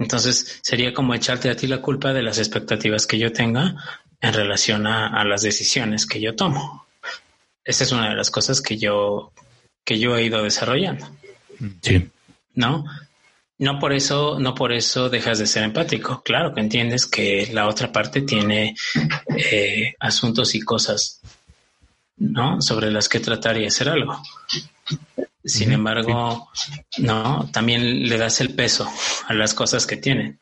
[0.04, 3.76] Entonces sería como echarte a ti la culpa de las expectativas que yo tenga
[4.22, 6.86] en relación a, las decisiones que yo tomo.
[7.64, 9.32] Esa es una de las cosas que yo,
[9.84, 11.08] que yo he ido desarrollando.
[11.82, 12.10] Sí.
[12.54, 12.86] ¿No?
[13.58, 16.22] No por eso, no por eso dejas de ser empático.
[16.24, 18.76] Claro que entiendes que la otra parte tiene
[19.38, 21.22] eh, asuntos y cosas
[22.18, 22.62] ¿no?
[22.62, 24.22] Sobre las que tratar y hacer algo.
[25.44, 26.50] Sin embargo,
[27.00, 28.89] no, también le das el peso
[29.28, 30.39] a las cosas que tienen.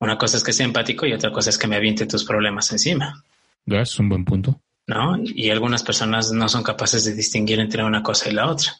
[0.00, 2.72] Una cosa es que sea empático y otra cosa es que me aviente tus problemas
[2.72, 3.22] encima.
[3.66, 4.60] Es un buen punto.
[4.88, 5.16] ¿No?
[5.22, 8.72] Y algunas personas no son capaces de distinguir entre una cosa y la otra.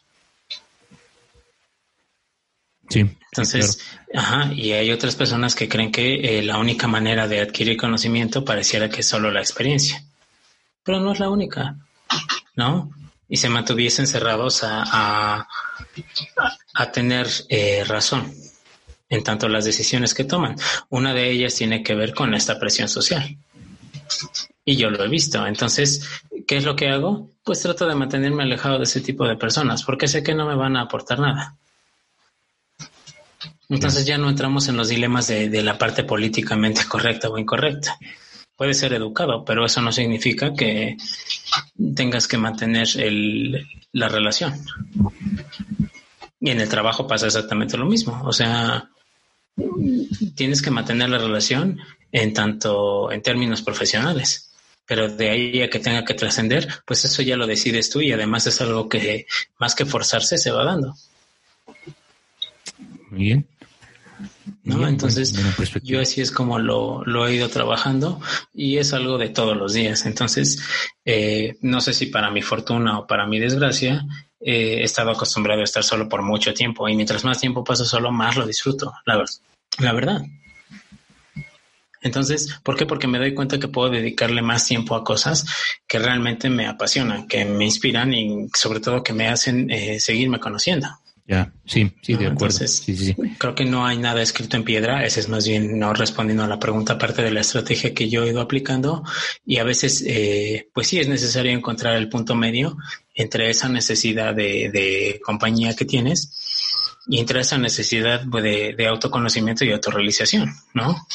[2.89, 2.99] Sí.
[3.31, 3.79] Entonces,
[4.13, 8.43] ajá, y hay otras personas que creen que eh, la única manera de adquirir conocimiento
[8.43, 10.03] pareciera que es solo la experiencia.
[10.83, 11.77] Pero no es la única,
[12.55, 12.91] ¿no?
[13.33, 15.47] Y se mantuviesen cerrados a,
[16.75, 18.31] a, tener eh, razón
[19.09, 20.55] en tanto las decisiones que toman.
[20.89, 23.35] Una de ellas tiene que ver con esta presión social.
[24.63, 25.47] Y yo lo he visto.
[25.47, 26.07] Entonces,
[26.45, 27.31] ¿qué es lo que hago?
[27.43, 30.53] Pues trato de mantenerme alejado de ese tipo de personas porque sé que no me
[30.53, 31.55] van a aportar nada.
[33.67, 37.97] Entonces ya no entramos en los dilemas de, la parte políticamente correcta o incorrecta.
[38.55, 40.95] Puede ser educado, pero eso no significa que
[41.95, 42.87] tengas que mantener
[43.91, 44.53] la relación.
[46.39, 48.21] Y en el trabajo pasa exactamente lo mismo.
[48.23, 48.89] O sea,
[50.35, 51.79] tienes que mantener la relación
[52.11, 54.51] en tanto en términos profesionales.
[54.85, 58.11] Pero de ahí a que tenga que trascender, pues eso ya lo decides tú y
[58.11, 59.25] además es algo que
[59.57, 60.93] más que forzarse se va dando.
[63.09, 63.47] Muy bien.
[64.63, 64.87] ¿No?
[64.87, 65.33] Entonces,
[65.83, 68.19] yo así es como lo, lo, he ido trabajando
[68.53, 70.05] y es algo de todos los días.
[70.05, 70.61] Entonces,
[71.05, 74.05] eh, no sé si para mi fortuna o para mi desgracia,
[74.39, 77.85] eh, he estado acostumbrado a estar solo por mucho tiempo y mientras más tiempo paso
[77.85, 79.23] solo, más lo disfruto, la,
[79.79, 80.21] la verdad.
[82.01, 82.85] Entonces, ¿por qué?
[82.85, 85.45] Porque me doy cuenta que puedo dedicarle más tiempo a cosas
[85.87, 90.39] que realmente me apasionan, que me inspiran y sobre todo que me hacen eh, seguirme
[90.39, 90.87] conociendo.
[91.25, 92.59] Ya, sí, sí, de acuerdo.
[93.37, 95.05] Creo que no hay nada escrito en piedra.
[95.05, 98.23] Ese es más bien no respondiendo a la pregunta, aparte de la estrategia que yo
[98.23, 99.03] he ido aplicando.
[99.45, 102.75] Y a veces, eh, pues sí, es necesario encontrar el punto medio
[103.15, 109.63] entre esa necesidad de, compañía que tienes y entre esa necesidad pues, de, de autoconocimiento
[109.63, 111.07] y autorrealización, ¿no?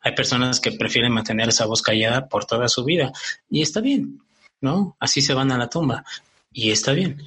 [0.00, 3.12] Hay personas que prefieren mantener esa voz callada por toda su vida
[3.50, 4.22] y está bien,
[4.62, 4.96] ¿no?
[4.98, 6.04] Así se van a la tumba
[6.52, 7.22] y está bien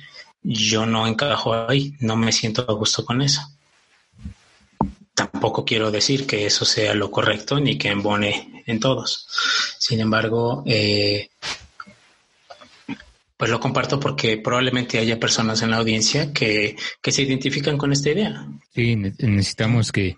[0.45, 3.41] yo no encajo ahí, no me siento a gusto con eso.
[5.13, 9.27] Tampoco quiero decir que eso sea lo correcto ni que embone en todos.
[9.79, 11.29] Sin embargo, eh,
[13.37, 18.11] pues lo comparto porque probablemente haya personas en la audiencia que, se identifican con esta
[18.11, 18.45] idea.
[18.73, 20.17] Sí, necesitamos que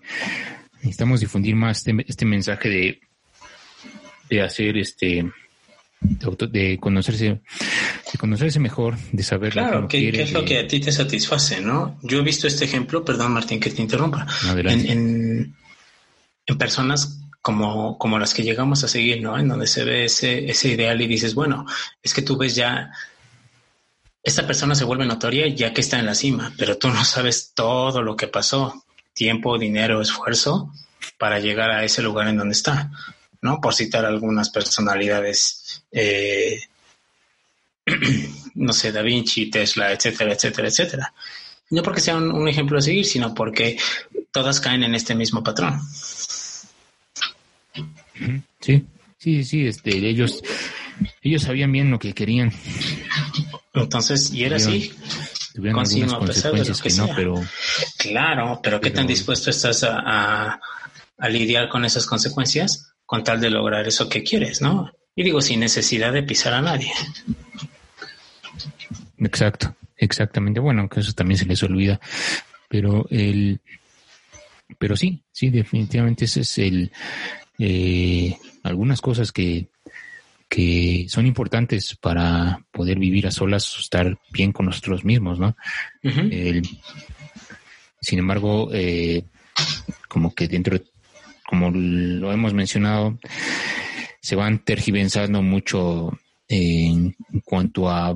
[0.76, 3.00] necesitamos difundir más este, este mensaje de,
[4.28, 5.24] de hacer este
[6.00, 7.40] de, conocerse,
[8.12, 10.92] de conocerse mejor, de saber claro, lo que qué, es lo que a ti te
[10.92, 11.98] satisface, ¿no?
[12.02, 14.26] Yo he visto este ejemplo, perdón Martín que te interrumpa,
[14.56, 15.54] en,
[16.46, 19.38] en, personas como, como las que llegamos a seguir, ¿no?
[19.38, 21.66] En donde se ve ese, ese ideal y dices, bueno,
[22.02, 22.90] es que tú ves ya,
[24.22, 27.52] esta persona se vuelve notoria ya que está en la cima, pero tú no sabes
[27.54, 30.72] todo lo que pasó, tiempo, dinero, esfuerzo
[31.18, 32.90] para llegar a ese lugar en donde está.
[33.40, 33.60] ¿no?
[33.60, 36.60] Por citar algunas personalidades, eh,
[38.54, 41.14] no sé, Da Vinci, Tesla, etcétera, etcétera, etcétera.
[41.70, 43.78] No porque sea un, ejemplo a seguir, sino porque
[44.30, 45.80] todas caen en este mismo patrón.
[48.60, 48.84] Sí,
[49.18, 50.42] sí, sí, este, ellos,
[51.22, 52.52] ellos sabían bien lo que querían.
[53.74, 54.92] Entonces, y era así.
[55.54, 57.34] Tuvieron algunas consecuencias que, no, pero...
[57.98, 60.60] Claro, pero ¿qué tan dispuesto estás a,
[61.18, 62.88] a lidiar con esas consecuencias?
[63.08, 64.92] con tal de lograr eso que quieres, ¿no?
[65.18, 66.92] Y digo, sin necesidad de pisar a nadie.
[69.18, 70.60] Exacto, exactamente.
[70.60, 71.98] Bueno, aunque eso también se les olvida.
[72.68, 73.58] Pero el,
[74.78, 76.92] pero sí, sí, definitivamente ese es el,
[77.58, 79.66] eh, algunas cosas que,
[80.48, 85.56] que son importantes para poder vivir a solas, estar bien con nosotros mismos, ¿no?
[88.00, 89.24] sin embargo, eh,
[90.06, 90.84] como que dentro de
[91.44, 93.18] como lo hemos mencionado,
[94.28, 96.12] se van tergiversando mucho
[96.48, 97.16] en
[97.46, 98.14] cuanto a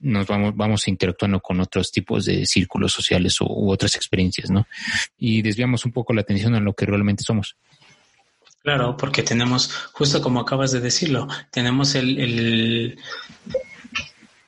[0.00, 4.68] nos vamos, vamos interactuando con otros tipos de círculos sociales u, otras experiencias, ¿no?
[5.18, 7.56] Y desviamos un poco la atención a lo que realmente somos.
[8.62, 12.96] Claro, porque tenemos, justo como acabas de decirlo, tenemos el,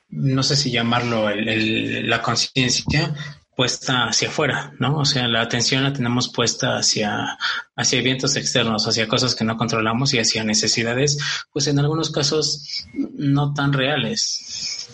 [0.09, 3.13] no sé si llamarlo el, la conciencia
[3.55, 4.97] puesta hacia afuera, ¿no?
[4.97, 7.37] O sea, la atención la tenemos puesta hacia,
[7.75, 11.17] hacia eventos externos, hacia cosas que no controlamos y hacia necesidades,
[11.51, 14.87] pues en algunos casos no tan reales.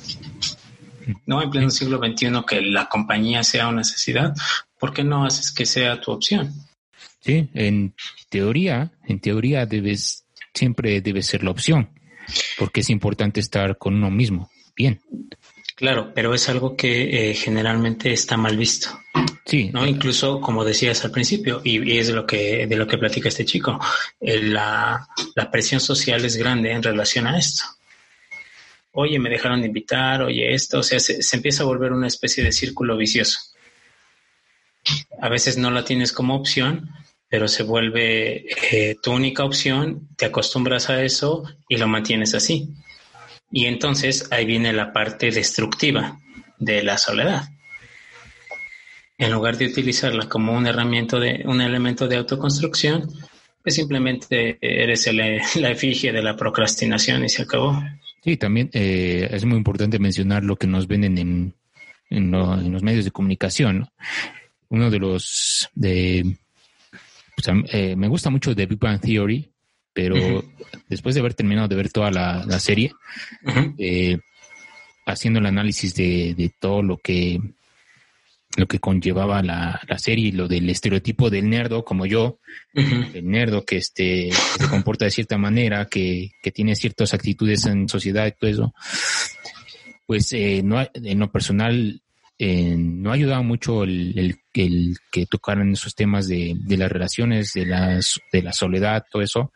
[1.25, 1.41] ¿No?
[1.41, 4.33] En pleno siglo XXI que la compañía sea una necesidad,
[4.77, 6.53] ¿por qué no haces que sea tu opción?
[7.21, 7.93] Sí, en
[8.29, 11.89] teoría, en teoría debes, siempre debe ser la opción.
[12.57, 14.49] porque es importante estar con uno mismo.
[14.75, 15.01] Bien.
[15.77, 18.99] Claro, pero es algo que eh, generalmente está mal visto.
[19.45, 19.69] Sí.
[19.71, 19.85] ¿no?
[19.85, 23.45] Incluso, como decías al principio, y, es de lo que, de lo que platica este
[23.45, 23.79] chico,
[24.19, 27.63] eh, la, la presión social es grande en relación a esto.
[28.93, 32.43] Oye, me dejaron de invitar, oye, esto, o sea, se, empieza a volver una especie
[32.43, 33.37] de círculo vicioso.
[35.21, 36.89] A veces no la tienes como opción,
[37.29, 42.73] pero se vuelve eh, tu única opción, te acostumbras a eso y lo mantienes así.
[43.51, 46.19] Y entonces ahí viene la parte destructiva
[46.59, 47.49] de la soledad.
[49.17, 53.09] En lugar de utilizarla como un herramienta de un elemento de autoconstrucción,
[53.63, 55.11] pues simplemente eres
[55.55, 57.81] la efigie de la procrastinación y se acabó.
[58.23, 61.17] Sí, también eh, es muy importante mencionar lo que nos venden
[62.09, 63.89] en, los medios de comunicación.
[64.69, 66.37] Uno de los de
[67.35, 69.49] pues, eh, me gusta mucho de Big Bang Theory,
[69.97, 70.13] pero
[70.89, 72.91] después de haber terminado de ver toda la, serie,
[73.79, 74.19] eh,
[75.07, 77.41] haciendo el análisis de, todo lo que
[78.55, 82.37] lo que conllevaba la, serie y lo del estereotipo del nerdo como yo,
[82.73, 88.27] el nerdo que este se comporta de cierta manera, que, tiene ciertas actitudes en sociedad
[88.27, 88.73] y todo eso,
[90.05, 92.01] pues eh, no en lo personal
[92.39, 97.53] eh, no ha ayudado mucho el, el, que tocaran esos temas de, de, las relaciones,
[97.53, 99.51] de, las, de la soledad, todo eso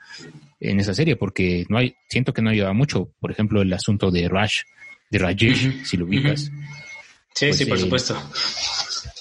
[0.60, 3.12] en esa serie, porque no hay, siento que no ha ayudado mucho.
[3.20, 4.62] Por ejemplo, el asunto de Rush,
[5.10, 6.52] de Rajesh, si lo ubicas.
[7.34, 8.18] Sí, pues, sí, por eh, supuesto.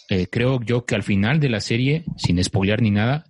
[0.09, 3.25] Eh, creo yo que al final de la serie, sin spoilear ni nada,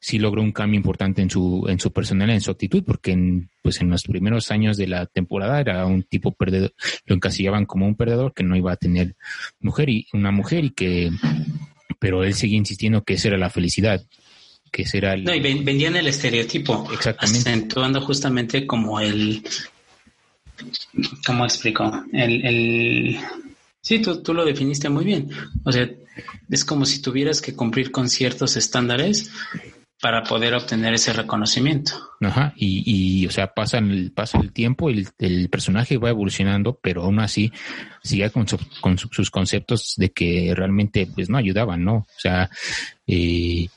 [0.00, 3.50] sí logró un cambio importante en su, en su personalidad, en su actitud, porque en,
[3.62, 6.72] pues en los primeros años de la temporada era un tipo perdedor,
[7.04, 9.14] lo encasillaban como un perdedor que no iba a tener
[9.60, 11.10] mujer y una mujer y que,
[11.98, 14.02] pero él seguía insistiendo que esa era la felicidad,
[14.72, 15.24] que era el...
[15.24, 16.88] No, y vendían el estereotipo.
[16.92, 17.50] Exactamente.
[17.50, 19.42] Acentuando justamente como el,
[21.26, 22.04] ¿cómo explico?
[22.12, 23.18] El, el,
[23.82, 25.28] sí, tú, tú lo definiste muy bien.
[25.64, 25.90] O sea,
[26.48, 29.30] es como si tuvieras que cumplir con ciertos estándares
[30.00, 31.92] para poder obtener ese reconocimiento.
[32.20, 36.78] Ajá, y, y o sea, pasa el, pasa el tiempo, el, el personaje va evolucionando,
[36.80, 37.52] pero aún así
[38.02, 38.46] sigue con,
[38.80, 41.94] con sus conceptos de que realmente pues no ayudaban, ¿no?
[41.96, 42.48] O sea,
[43.06, 43.68] eh,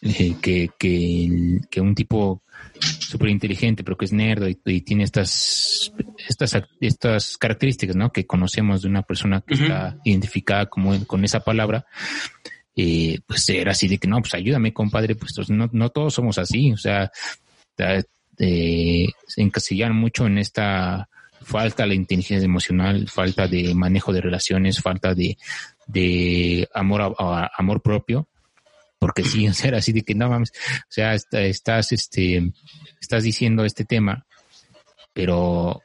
[0.00, 2.42] eh, que, que, que, un tipo
[2.78, 5.92] súper inteligente, pero que es nerd y, tiene estas,
[6.28, 8.12] estas, estas características, ¿no?
[8.12, 11.86] Que conocemos de una persona que está identificada como con esa palabra,
[12.80, 16.38] eh, pues era así de que no, pues ayúdame, compadre, pues no, no todos somos
[16.38, 17.10] así, o sea,
[18.38, 21.08] eh, se encasillan mucho en esta
[21.42, 25.36] falta de inteligencia emocional, falta de manejo de relaciones, falta de,
[25.88, 28.28] de amor a, amor propio,
[29.00, 32.52] porque sí, o sea, así de que no mames, o sea, estás, este,
[33.00, 34.24] estás diciendo este tema,
[35.12, 35.82] pero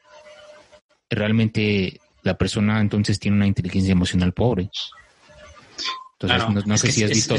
[1.10, 4.70] realmente la persona entonces tiene una inteligencia emocional pobre.
[6.24, 7.36] Entonces, no, sé si has visto,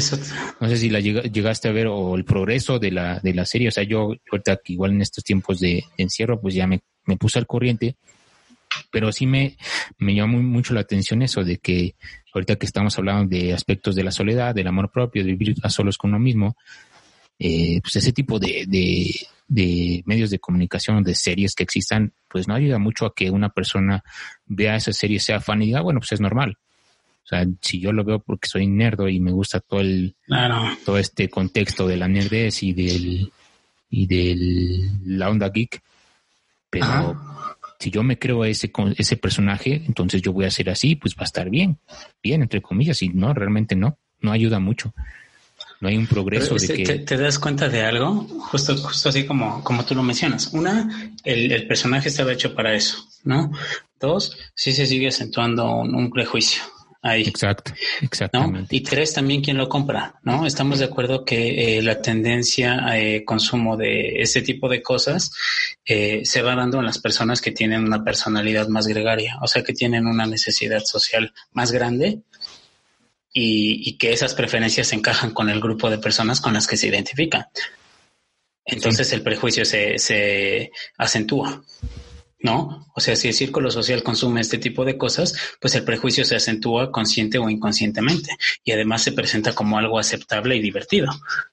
[0.59, 3.69] no sé si la llegaste a ver o el progreso de la, de la serie.
[3.69, 7.17] O sea, yo ahorita que igual en estos tiempos de, encierro, pues ya me, me,
[7.17, 7.95] puse al corriente.
[8.91, 9.57] Pero sí me,
[9.97, 11.95] me llamó mucho la atención eso de que
[12.33, 15.69] ahorita que estamos hablando de aspectos de la soledad, del amor propio, de vivir a
[15.69, 16.57] solos con uno mismo,
[17.39, 19.09] eh, pues ese tipo de, de,
[19.47, 23.49] de, medios de comunicación, de series que existan, pues no ayuda mucho a que una
[23.49, 24.03] persona
[24.45, 26.57] vea esa serie, sea fan y diga, bueno, pues es normal.
[27.25, 30.15] O sea, si yo lo veo porque soy nerdo y me gusta todo el
[30.85, 33.31] todo este contexto de la nerdez y del
[33.89, 35.81] y del la onda geek,
[36.69, 37.19] pero
[37.79, 41.21] si yo me creo ese ese personaje, entonces yo voy a ser así, pues va
[41.21, 41.79] a estar bien,
[42.21, 44.93] bien entre comillas, y no, realmente no, no ayuda mucho.
[45.81, 46.99] No hay un progreso de que...
[46.99, 48.21] Te, das cuenta de algo?
[48.51, 50.53] Justo, justo así como, como tú lo mencionas.
[50.53, 53.51] Una, el, el personaje estaba hecho para eso, ¿no?
[53.99, 56.63] Dos, sí se sigue acentuando un prejuicio
[57.05, 57.23] ahí.
[57.23, 58.75] Exacto, exactamente.
[58.75, 60.45] Y tres, también quién lo compra, ¿no?
[60.45, 65.31] Estamos de acuerdo que eh, la tendencia a eh, consumo de ese tipo de cosas
[65.85, 69.63] eh, se va dando en las personas que tienen una personalidad más gregaria, o sea,
[69.63, 72.21] que tienen una necesidad social más grande
[73.31, 76.87] y, y que esas preferencias encajan con el grupo de personas con las que se
[76.87, 77.45] identifican.
[78.65, 81.63] Entonces el prejuicio se, se acentúa.
[82.45, 82.85] ¿No?
[82.93, 86.35] O sea, si el círculo social consume este tipo de cosas, pues el prejuicio se
[86.35, 91.09] acentúa consciente o inconscientemente y además se presenta como algo aceptable y divertido.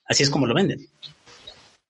[0.06, 0.86] Así es como lo venden.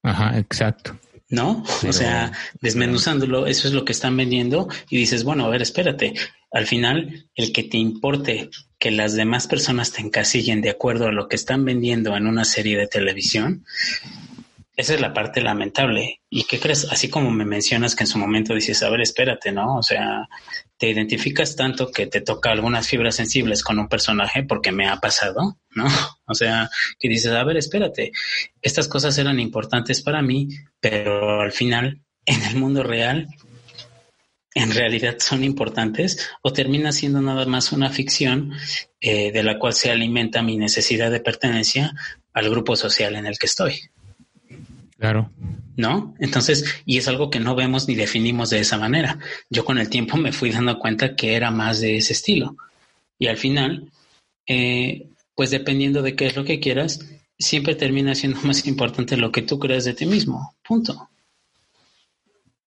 [0.05, 0.97] Ajá, exacto.
[1.29, 1.65] ¿No?
[1.89, 2.31] o sea,
[2.61, 6.13] desmenuzándolo, eso es lo que están vendiendo y dices, bueno, a ver, espérate,
[6.53, 11.13] al final el que te importe que las demás personas te encasillen de acuerdo a
[11.13, 13.65] lo que están vendiendo en una serie de televisión,
[14.75, 16.21] esa es la parte lamentable.
[16.31, 16.87] ¿Y qué crees?
[16.91, 19.77] Así como me mencionas que en su momento dices, a ver, espérate, ¿no?
[19.77, 20.29] O sea,
[20.79, 24.97] te identificas tanto que te toca algunas fibras sensibles con un personaje porque me ha
[24.97, 25.87] pasado, ¿no?
[26.27, 28.11] O sea, que dices, a ver, espérate,
[28.63, 30.49] estas cosas eran importantes para mí,
[30.81, 33.29] pero al final, en el mundo real,
[34.55, 38.53] en realidad son importantes o termina siendo nada más una ficción
[39.01, 41.93] eh, de la cual se alimenta mi necesidad de pertenencia
[42.33, 43.91] al grupo social en el que estoy.
[45.03, 45.33] Claro.
[45.77, 46.15] ¿No?
[46.21, 49.19] Entonces, y es algo que no vemos ni definimos de esa manera.
[49.51, 52.57] Yo con el tiempo me fui dando cuenta que era más de ese estilo.
[53.19, 53.91] Y al final,
[54.47, 57.05] eh, pues dependiendo de qué es lo que quieras,
[57.37, 60.55] siempre termina siendo más importante lo que tú creas de ti mismo.
[60.63, 61.09] Punto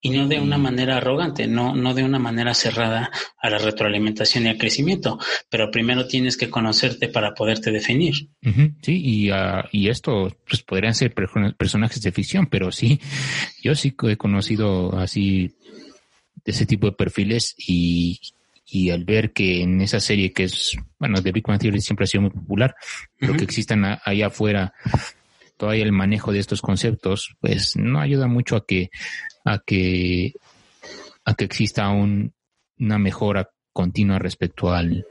[0.05, 3.09] y no de una manera arrogante, no, no de una manera cerrada
[3.41, 5.17] a la retroalimentación y al crecimiento,
[5.49, 8.13] pero primero tienes que conocerte para poderte definir.
[8.83, 11.11] Sí, y, uh, y esto pues podrían ser
[11.57, 12.99] personajes de ficción, pero sí,
[13.63, 15.55] yo sí he conocido así
[16.45, 18.19] de ese tipo de perfiles y,
[18.63, 22.03] y al ver que en esa serie que es, bueno, de Big Bang Theory siempre
[22.03, 22.75] ha sido muy popular,
[23.17, 24.71] pero que existan allá afuera
[25.57, 28.91] todavía el manejo de estos conceptos, pues no ayuda mucho a que
[29.45, 30.33] a que,
[31.23, 32.33] a que exista un,
[32.79, 35.05] una mejora continua respecto al,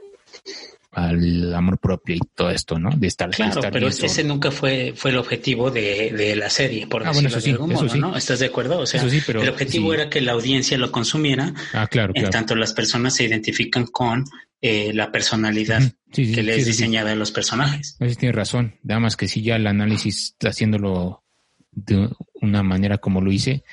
[0.91, 2.89] al amor propio y todo esto, ¿no?
[2.95, 7.05] De estar Claro, pero ese nunca fue, fue el objetivo de, de la serie, por
[7.05, 8.15] ah, decirlo de algún modo, ¿no?
[8.15, 8.79] ¿Estás de acuerdo?
[8.79, 11.53] O sea, el objetivo era que la audiencia lo consumiera.
[11.73, 14.25] Ah, claro, En tanto las personas se identifican con
[14.61, 15.81] eh, la personalidad
[16.11, 17.97] que les es diseñada de los personajes.
[17.99, 18.75] Eso tiene razón.
[18.83, 21.23] Nada más que si ya el análisis haciéndolo
[21.71, 23.63] de una manera como lo hice,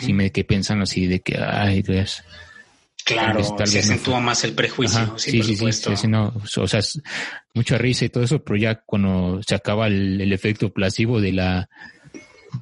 [0.00, 2.22] si me que piensan así de que, ay, Dios.
[3.04, 5.14] Claro, se acentúa más el prejuicio.
[5.16, 6.80] sí, sí, sí, sí, no, o sea,
[7.54, 11.70] mucha risa y todo eso, pero ya cuando se acaba el, efecto placebo de la,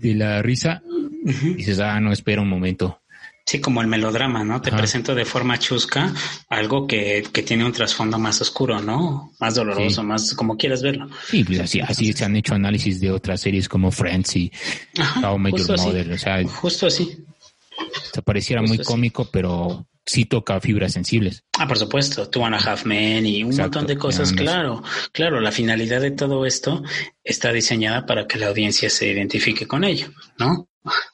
[0.00, 0.82] de la risa,
[1.24, 3.00] dices, ah, no, espera un momento.
[3.46, 4.60] Sí, como el melodrama, ¿no?
[4.60, 6.12] Te presento de forma chusca
[6.48, 9.30] algo que, que tiene un trasfondo más oscuro, ¿no?
[9.38, 11.08] Más doloroso, más como quieras verlo.
[11.30, 14.52] Sí, pues así, así se han hecho análisis de otras series como Friends y
[15.22, 16.10] How Major Mother.
[16.10, 17.24] O sea, justo así.
[18.12, 21.44] Te pareciera muy cómico, pero sí toca fibras sensibles.
[21.58, 24.82] Ah, por supuesto, Two and a Half Men y un montón de cosas, claro,
[25.12, 26.82] claro, la finalidad de todo esto
[27.22, 30.68] está diseñada para que la audiencia se identifique con ello, ¿no?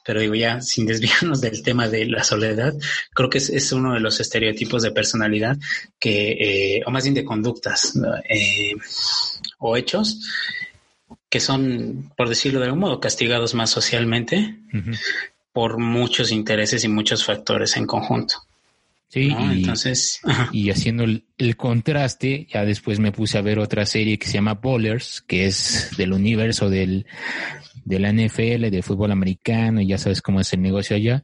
[0.05, 2.73] Pero digo ya, sin desviarnos del tema de la soledad,
[3.13, 5.57] creo que es, uno de los estereotipos de personalidad
[5.99, 7.93] que, eh, o más bien de conductas
[8.29, 8.73] eh,
[9.59, 10.19] o hechos,
[11.29, 14.59] que son, por decirlo de algún modo, castigados más socialmente
[15.51, 18.35] por muchos intereses y muchos factores en conjunto.
[19.13, 20.21] Sí, y, entonces,
[20.51, 24.55] y haciendo el, contraste, ya después me puse a ver otra serie que se llama
[24.55, 27.05] Bowlers, que es del universo del,
[27.83, 31.23] de la NFL, de fútbol americano, y ya sabes cómo es el negocio allá.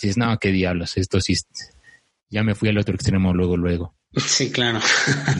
[0.00, 1.34] Dices, no, qué diablos, esto sí,
[2.30, 3.94] ya me fui al otro extremo luego, luego.
[4.16, 4.78] Sí, claro.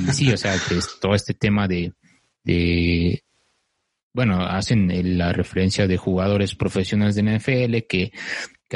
[0.09, 1.93] Y sí, o sea, que todo este tema de,
[2.43, 3.23] de
[4.13, 8.13] bueno, hacen la referencia de jugadores profesionales de NFL que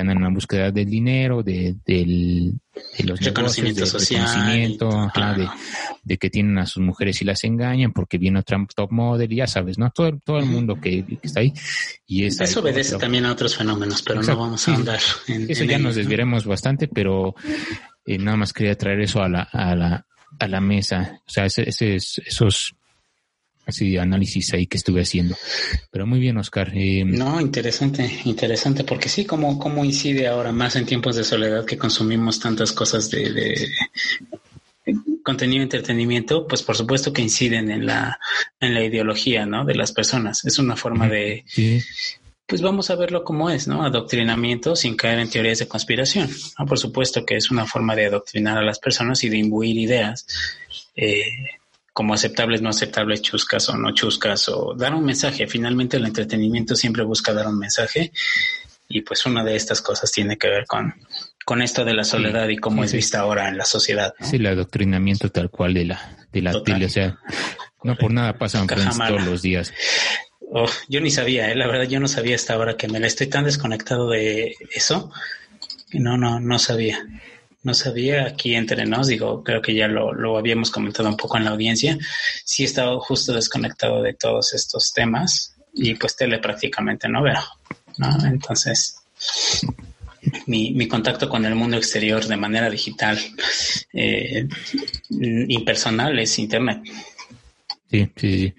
[0.01, 2.61] andan en la búsqueda del dinero, de, del,
[2.99, 4.77] de los reconocimiento social,
[6.05, 9.47] de, que tienen a sus mujeres y las engañan porque viene otra top model, ya
[9.47, 9.91] sabes, ¿no?
[9.91, 11.53] Todo, todo el mundo que, está ahí.
[12.07, 15.79] Y Eso obedece también a otros fenómenos, pero no vamos a andar en Eso ya
[15.79, 17.35] nos desviaremos bastante, pero
[18.05, 20.07] eh, nada más quería traer eso a la, a la,
[20.39, 21.21] a la mesa.
[21.27, 22.75] O sea, ese, ese, esos
[23.69, 25.37] así análisis ahí que estuve haciendo.
[25.91, 26.73] Pero muy bien, Oscar.
[26.75, 31.67] Eh, no, interesante, interesante, porque sí, como, cómo incide ahora más en tiempos de soledad
[31.67, 33.69] que consumimos tantas cosas de, de
[35.23, 38.19] contenido de entretenimiento, pues por supuesto que inciden en la,
[38.59, 39.67] en la ideología, ¿no?
[39.67, 40.47] De las personas.
[40.47, 41.45] Es una forma de,
[42.47, 43.85] pues vamos a verlo como es, ¿no?
[43.85, 46.31] Adoctrinamiento sin caer en teorías de conspiración.
[46.67, 50.27] Por supuesto que es una forma de adoctrinar a las personas y de imbuir ideas.
[50.97, 51.23] Eh,
[51.99, 55.49] como aceptables, no aceptables, chuscas o no chuscas, o dar un mensaje.
[55.49, 58.13] Finalmente el entretenimiento siempre busca dar un mensaje
[58.89, 60.95] y pues una de estas cosas tiene que ver con,
[61.45, 64.15] con esto de la soledad y cómo es vista ahora en la sociedad.
[64.21, 67.19] Sí, el adoctrinamiento tal cual de la, de la tele, o sea,
[67.83, 69.75] no por nada pasan todos los días.
[70.53, 71.57] Oh, yo ni sabía, ¿eh?
[71.57, 75.11] la verdad yo no sabía hasta ahora que me la estoy tan desconectado de eso.
[75.95, 77.05] No, no, no sabía
[77.69, 81.37] no sabía aquí entre nos, digo, creo que ya lo, lo habíamos comentado un poco
[81.37, 81.99] en la audiencia,
[82.43, 87.43] sí he estado justo desconectado de todos estos temas y pues tele prácticamente no veo,
[87.99, 88.09] ¿no?
[88.27, 89.03] Entonces,
[90.47, 93.19] mi, mi contacto con el mundo exterior de manera digital,
[93.93, 94.49] eh,
[95.11, 96.81] impersonal, es Internet.
[97.91, 98.55] Sí, sí, sí.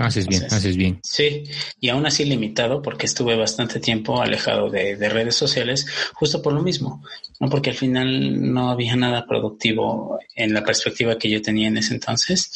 [0.00, 0.98] Haces bien, haces bien.
[1.02, 1.44] Sí,
[1.78, 6.62] y aún así limitado porque estuve bastante tiempo alejado de, redes sociales justo por lo
[6.62, 7.04] mismo,
[7.38, 7.50] ¿no?
[7.50, 11.92] Porque al final no había nada productivo en la perspectiva que yo tenía en ese
[11.92, 12.50] entonces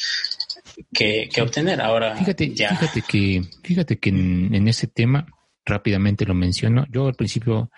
[0.90, 1.82] que, obtener.
[1.82, 2.70] Ahora fíjate, ya.
[2.76, 5.26] Fíjate que, fíjate que en, ese tema,
[5.66, 7.70] rápidamente lo menciono, yo al principio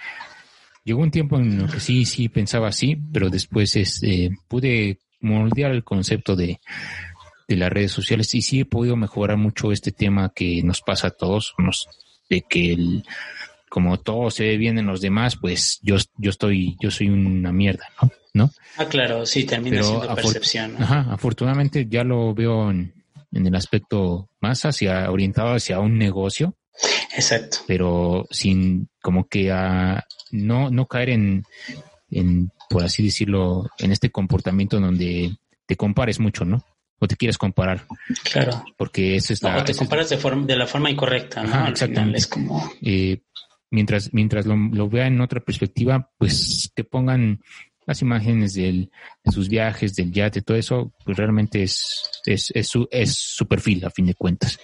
[0.84, 5.72] llegó un tiempo en el que sí, sí pensaba así, pero después este, pude moldear
[5.72, 6.60] el concepto de
[7.49, 11.09] de las redes sociales y sí he podido mejorar mucho este tema que nos pasa
[11.09, 11.55] a todos,
[12.28, 13.05] de que el,
[13.68, 17.53] como todo se ve bien en los demás, pues yo, yo estoy, yo soy una
[17.53, 18.11] mierda, ¿no?
[18.34, 18.51] ¿No?
[18.76, 20.76] Ah, claro, sí, termina siendo percepción.
[20.78, 22.92] Ajá, afortunadamente ya lo veo en,
[23.32, 26.55] el aspecto más hacia, orientado hacia un negocio.
[27.14, 27.59] Exacto.
[27.66, 31.44] Pero sin como que a, no, no caer en,
[32.11, 35.34] en, por así decirlo, en este comportamiento donde
[35.66, 36.62] te compares mucho, ¿no?
[36.99, 37.86] O te quieres comparar.
[38.24, 38.64] Claro.
[38.76, 39.64] Porque eso es la.
[39.64, 41.68] te comparas de, forma, de la forma incorrecta, ¿no?
[41.68, 42.18] exactamente.
[42.18, 42.70] es como.
[42.82, 43.22] Eh,
[43.70, 47.42] mientras mientras lo, lo vea en otra perspectiva, pues te pongan
[47.87, 48.91] las imágenes del,
[49.24, 53.47] de sus viajes, del yate, todo eso, pues realmente es, es, es, su, es su
[53.47, 54.59] perfil a fin de cuentas.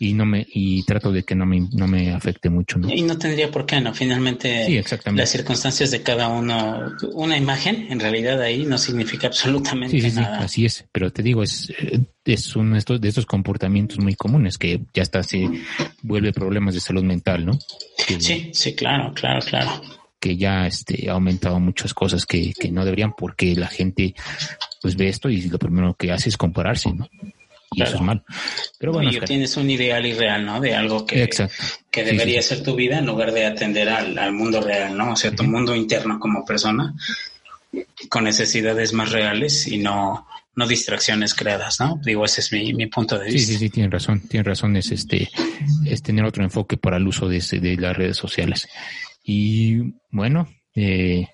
[0.00, 2.92] Y no me, y trato de que no me, no me afecte mucho, ¿no?
[2.92, 3.94] Y no tendría por qué, ¿no?
[3.94, 4.82] Finalmente,
[5.12, 10.16] las circunstancias de cada uno, una imagen, en realidad ahí no significa absolutamente sí, sí,
[10.16, 10.38] nada.
[10.38, 11.72] Sí, así es, pero te digo, es,
[12.24, 15.48] es uno de estos, de estos comportamientos muy comunes que ya hasta se
[16.02, 17.58] vuelve problemas de salud mental, ¿no?
[18.18, 22.84] sí, sí, claro, claro, claro que ya este, ha aumentado muchas cosas que, que no
[22.84, 24.14] deberían porque la gente
[24.80, 27.08] pues ve esto y lo primero que hace es compararse, ¿no?
[27.72, 28.24] Y eso es mal.
[28.78, 30.60] Pero bueno, tienes un ideal irreal, ¿no?
[30.60, 31.28] De algo que,
[31.90, 35.12] que debería ser tu vida en lugar de atender al, al mundo real, ¿no?
[35.12, 36.94] O sea, tu mundo interno como persona
[38.08, 42.00] con necesidades más reales y no, no distracciones creadas, ¿no?
[42.04, 43.40] Digo, ese es mi, mi punto de vista.
[43.40, 45.30] Sí, sí, sí, tienes razón, tienes razón, es este,
[45.84, 48.68] es tener otro enfoque para el uso de, de las redes sociales.
[49.24, 51.26] Y bueno, eh,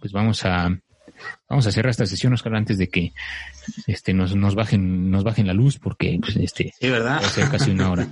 [0.00, 0.76] pues vamos a
[1.48, 3.12] vamos a cerrar esta sesión, Oscar, antes de que
[3.86, 7.20] este nos, nos bajen nos bajen la luz, porque pues, este sí, ¿verdad?
[7.22, 8.08] va a ser casi una hora.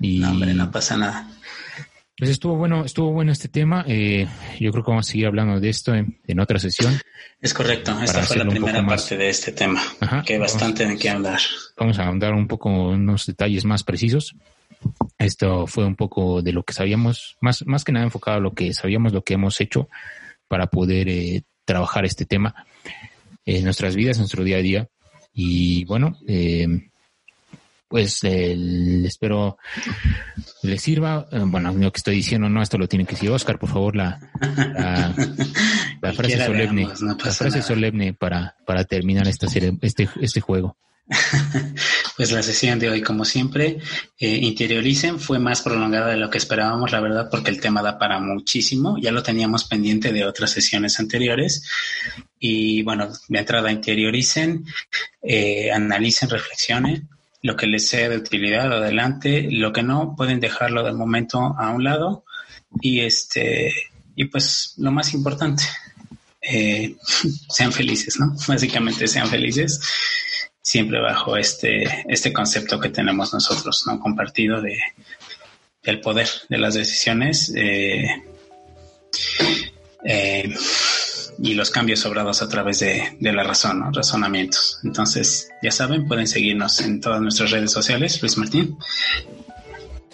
[0.00, 1.28] Y, no, hombre, no pasa nada.
[2.16, 3.84] Pues estuvo bueno, estuvo bueno este tema.
[3.88, 4.28] Eh,
[4.60, 6.96] yo creo que vamos a seguir hablando de esto en, otra sesión.
[7.40, 7.98] Es correcto.
[8.00, 9.82] Esta fue la primera parte de este tema,
[10.24, 11.40] que hay bastante en qué hablar.
[11.76, 14.36] Vamos a dar un poco unos detalles más precisos.
[15.18, 18.52] Esto fue un poco de lo que sabíamos, más, más que nada enfocado a lo
[18.52, 19.88] que sabíamos, lo que hemos hecho
[20.48, 22.54] para poder eh, trabajar este tema
[23.46, 24.88] en nuestras vidas, en nuestro día a día.
[25.32, 26.66] Y bueno, eh,
[27.88, 28.56] pues eh,
[29.04, 29.58] espero
[30.62, 31.26] les sirva.
[31.46, 34.18] bueno, lo que estoy diciendo, no, esto lo tiene que decir Oscar, por favor, la,
[34.40, 40.76] la, frase solemne, la frase solemne para, para terminar esta serie, este, este juego.
[42.16, 43.78] pues la sesión de hoy, como siempre,
[44.18, 47.98] eh, interioricen, fue más prolongada de lo que esperábamos, la verdad, porque el tema da
[47.98, 48.96] para muchísimo.
[48.98, 51.68] Ya lo teníamos pendiente de otras sesiones anteriores.
[52.38, 54.64] Y bueno, de entrada interioricen,
[55.22, 57.08] eh, analicen, reflexionen
[57.42, 61.70] lo que les sea de utilidad adelante, lo que no, pueden dejarlo de momento a
[61.70, 62.24] un lado.
[62.80, 63.72] Y este,
[64.16, 65.62] y pues lo más importante,
[66.40, 66.96] eh,
[67.50, 68.34] sean felices, ¿no?
[68.48, 69.78] Básicamente sean felices
[70.64, 74.00] siempre bajo este, este concepto que tenemos nosotros, ¿no?
[74.00, 74.78] Compartido de,
[75.82, 78.06] del poder de las decisiones eh,
[80.06, 80.54] eh,
[81.38, 84.80] y los cambios sobrados a través de, la razón, razonamientos.
[84.84, 88.22] Entonces, ya saben, pueden seguirnos en todas nuestras redes sociales.
[88.22, 88.78] Luis Martín.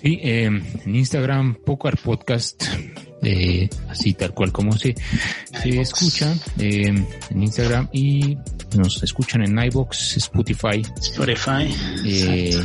[0.03, 2.65] Sí, eh, en Instagram, Pocar Podcast,
[3.23, 4.95] eh, así tal cual como se,
[5.63, 6.87] se escucha eh,
[7.31, 8.37] en Instagram y
[8.77, 10.83] nos escuchan en iBox, Spotify.
[11.01, 11.75] Spotify.
[12.05, 12.59] Eh,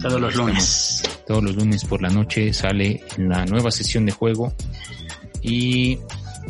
[0.00, 1.02] todos los lunes.
[1.26, 4.52] Todos los lunes por la noche sale la nueva sesión de juego
[5.42, 5.98] y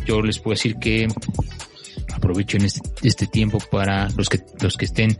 [0.06, 1.08] yo les puedo decir que
[2.18, 5.18] aprovechen este, este, tiempo para los que los que estén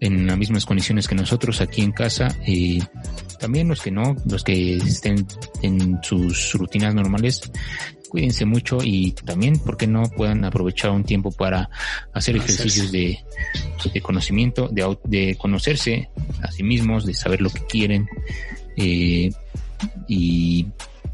[0.00, 2.82] en las mismas condiciones que nosotros aquí en casa y
[3.38, 5.26] también los que no, los que estén
[5.62, 7.50] en sus rutinas normales,
[8.08, 11.70] cuídense mucho y también, ¿por qué no puedan aprovechar un tiempo para
[12.12, 13.18] hacer ejercicios de,
[13.92, 16.08] de conocimiento, de, de conocerse
[16.42, 18.08] a sí mismos, de saber lo que quieren
[18.76, 19.30] eh,
[20.06, 20.66] y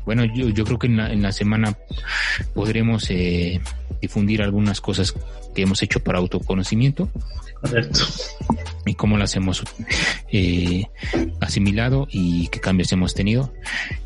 [0.04, 1.76] bueno, yo, yo creo que en la, en la semana
[2.54, 3.60] podremos eh,
[4.04, 5.14] difundir algunas cosas
[5.54, 7.08] que hemos hecho para autoconocimiento.
[7.60, 8.00] Correcto.
[8.84, 9.64] Y cómo las hemos
[10.30, 10.84] eh,
[11.40, 13.52] asimilado y qué cambios hemos tenido.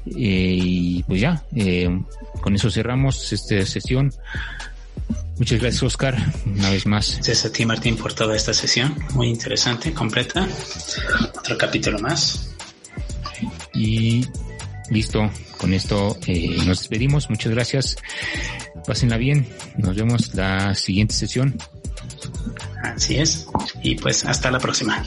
[0.06, 2.00] Eh, y pues ya, eh,
[2.40, 4.12] con eso cerramos esta sesión.
[5.38, 6.16] Muchas gracias, Oscar,
[6.46, 7.14] una vez más.
[7.14, 8.94] Gracias a ti, Martín, por toda esta sesión.
[9.14, 10.46] Muy interesante, completa.
[11.36, 12.54] Otro capítulo más.
[13.74, 14.26] Y
[14.90, 17.31] listo, con esto eh, nos despedimos.
[17.31, 17.97] Muchas gracias.
[18.86, 19.47] Pásenla bien.
[19.77, 21.56] Nos vemos la siguiente sesión.
[22.82, 23.47] Así es.
[23.82, 25.02] Y pues hasta la próxima.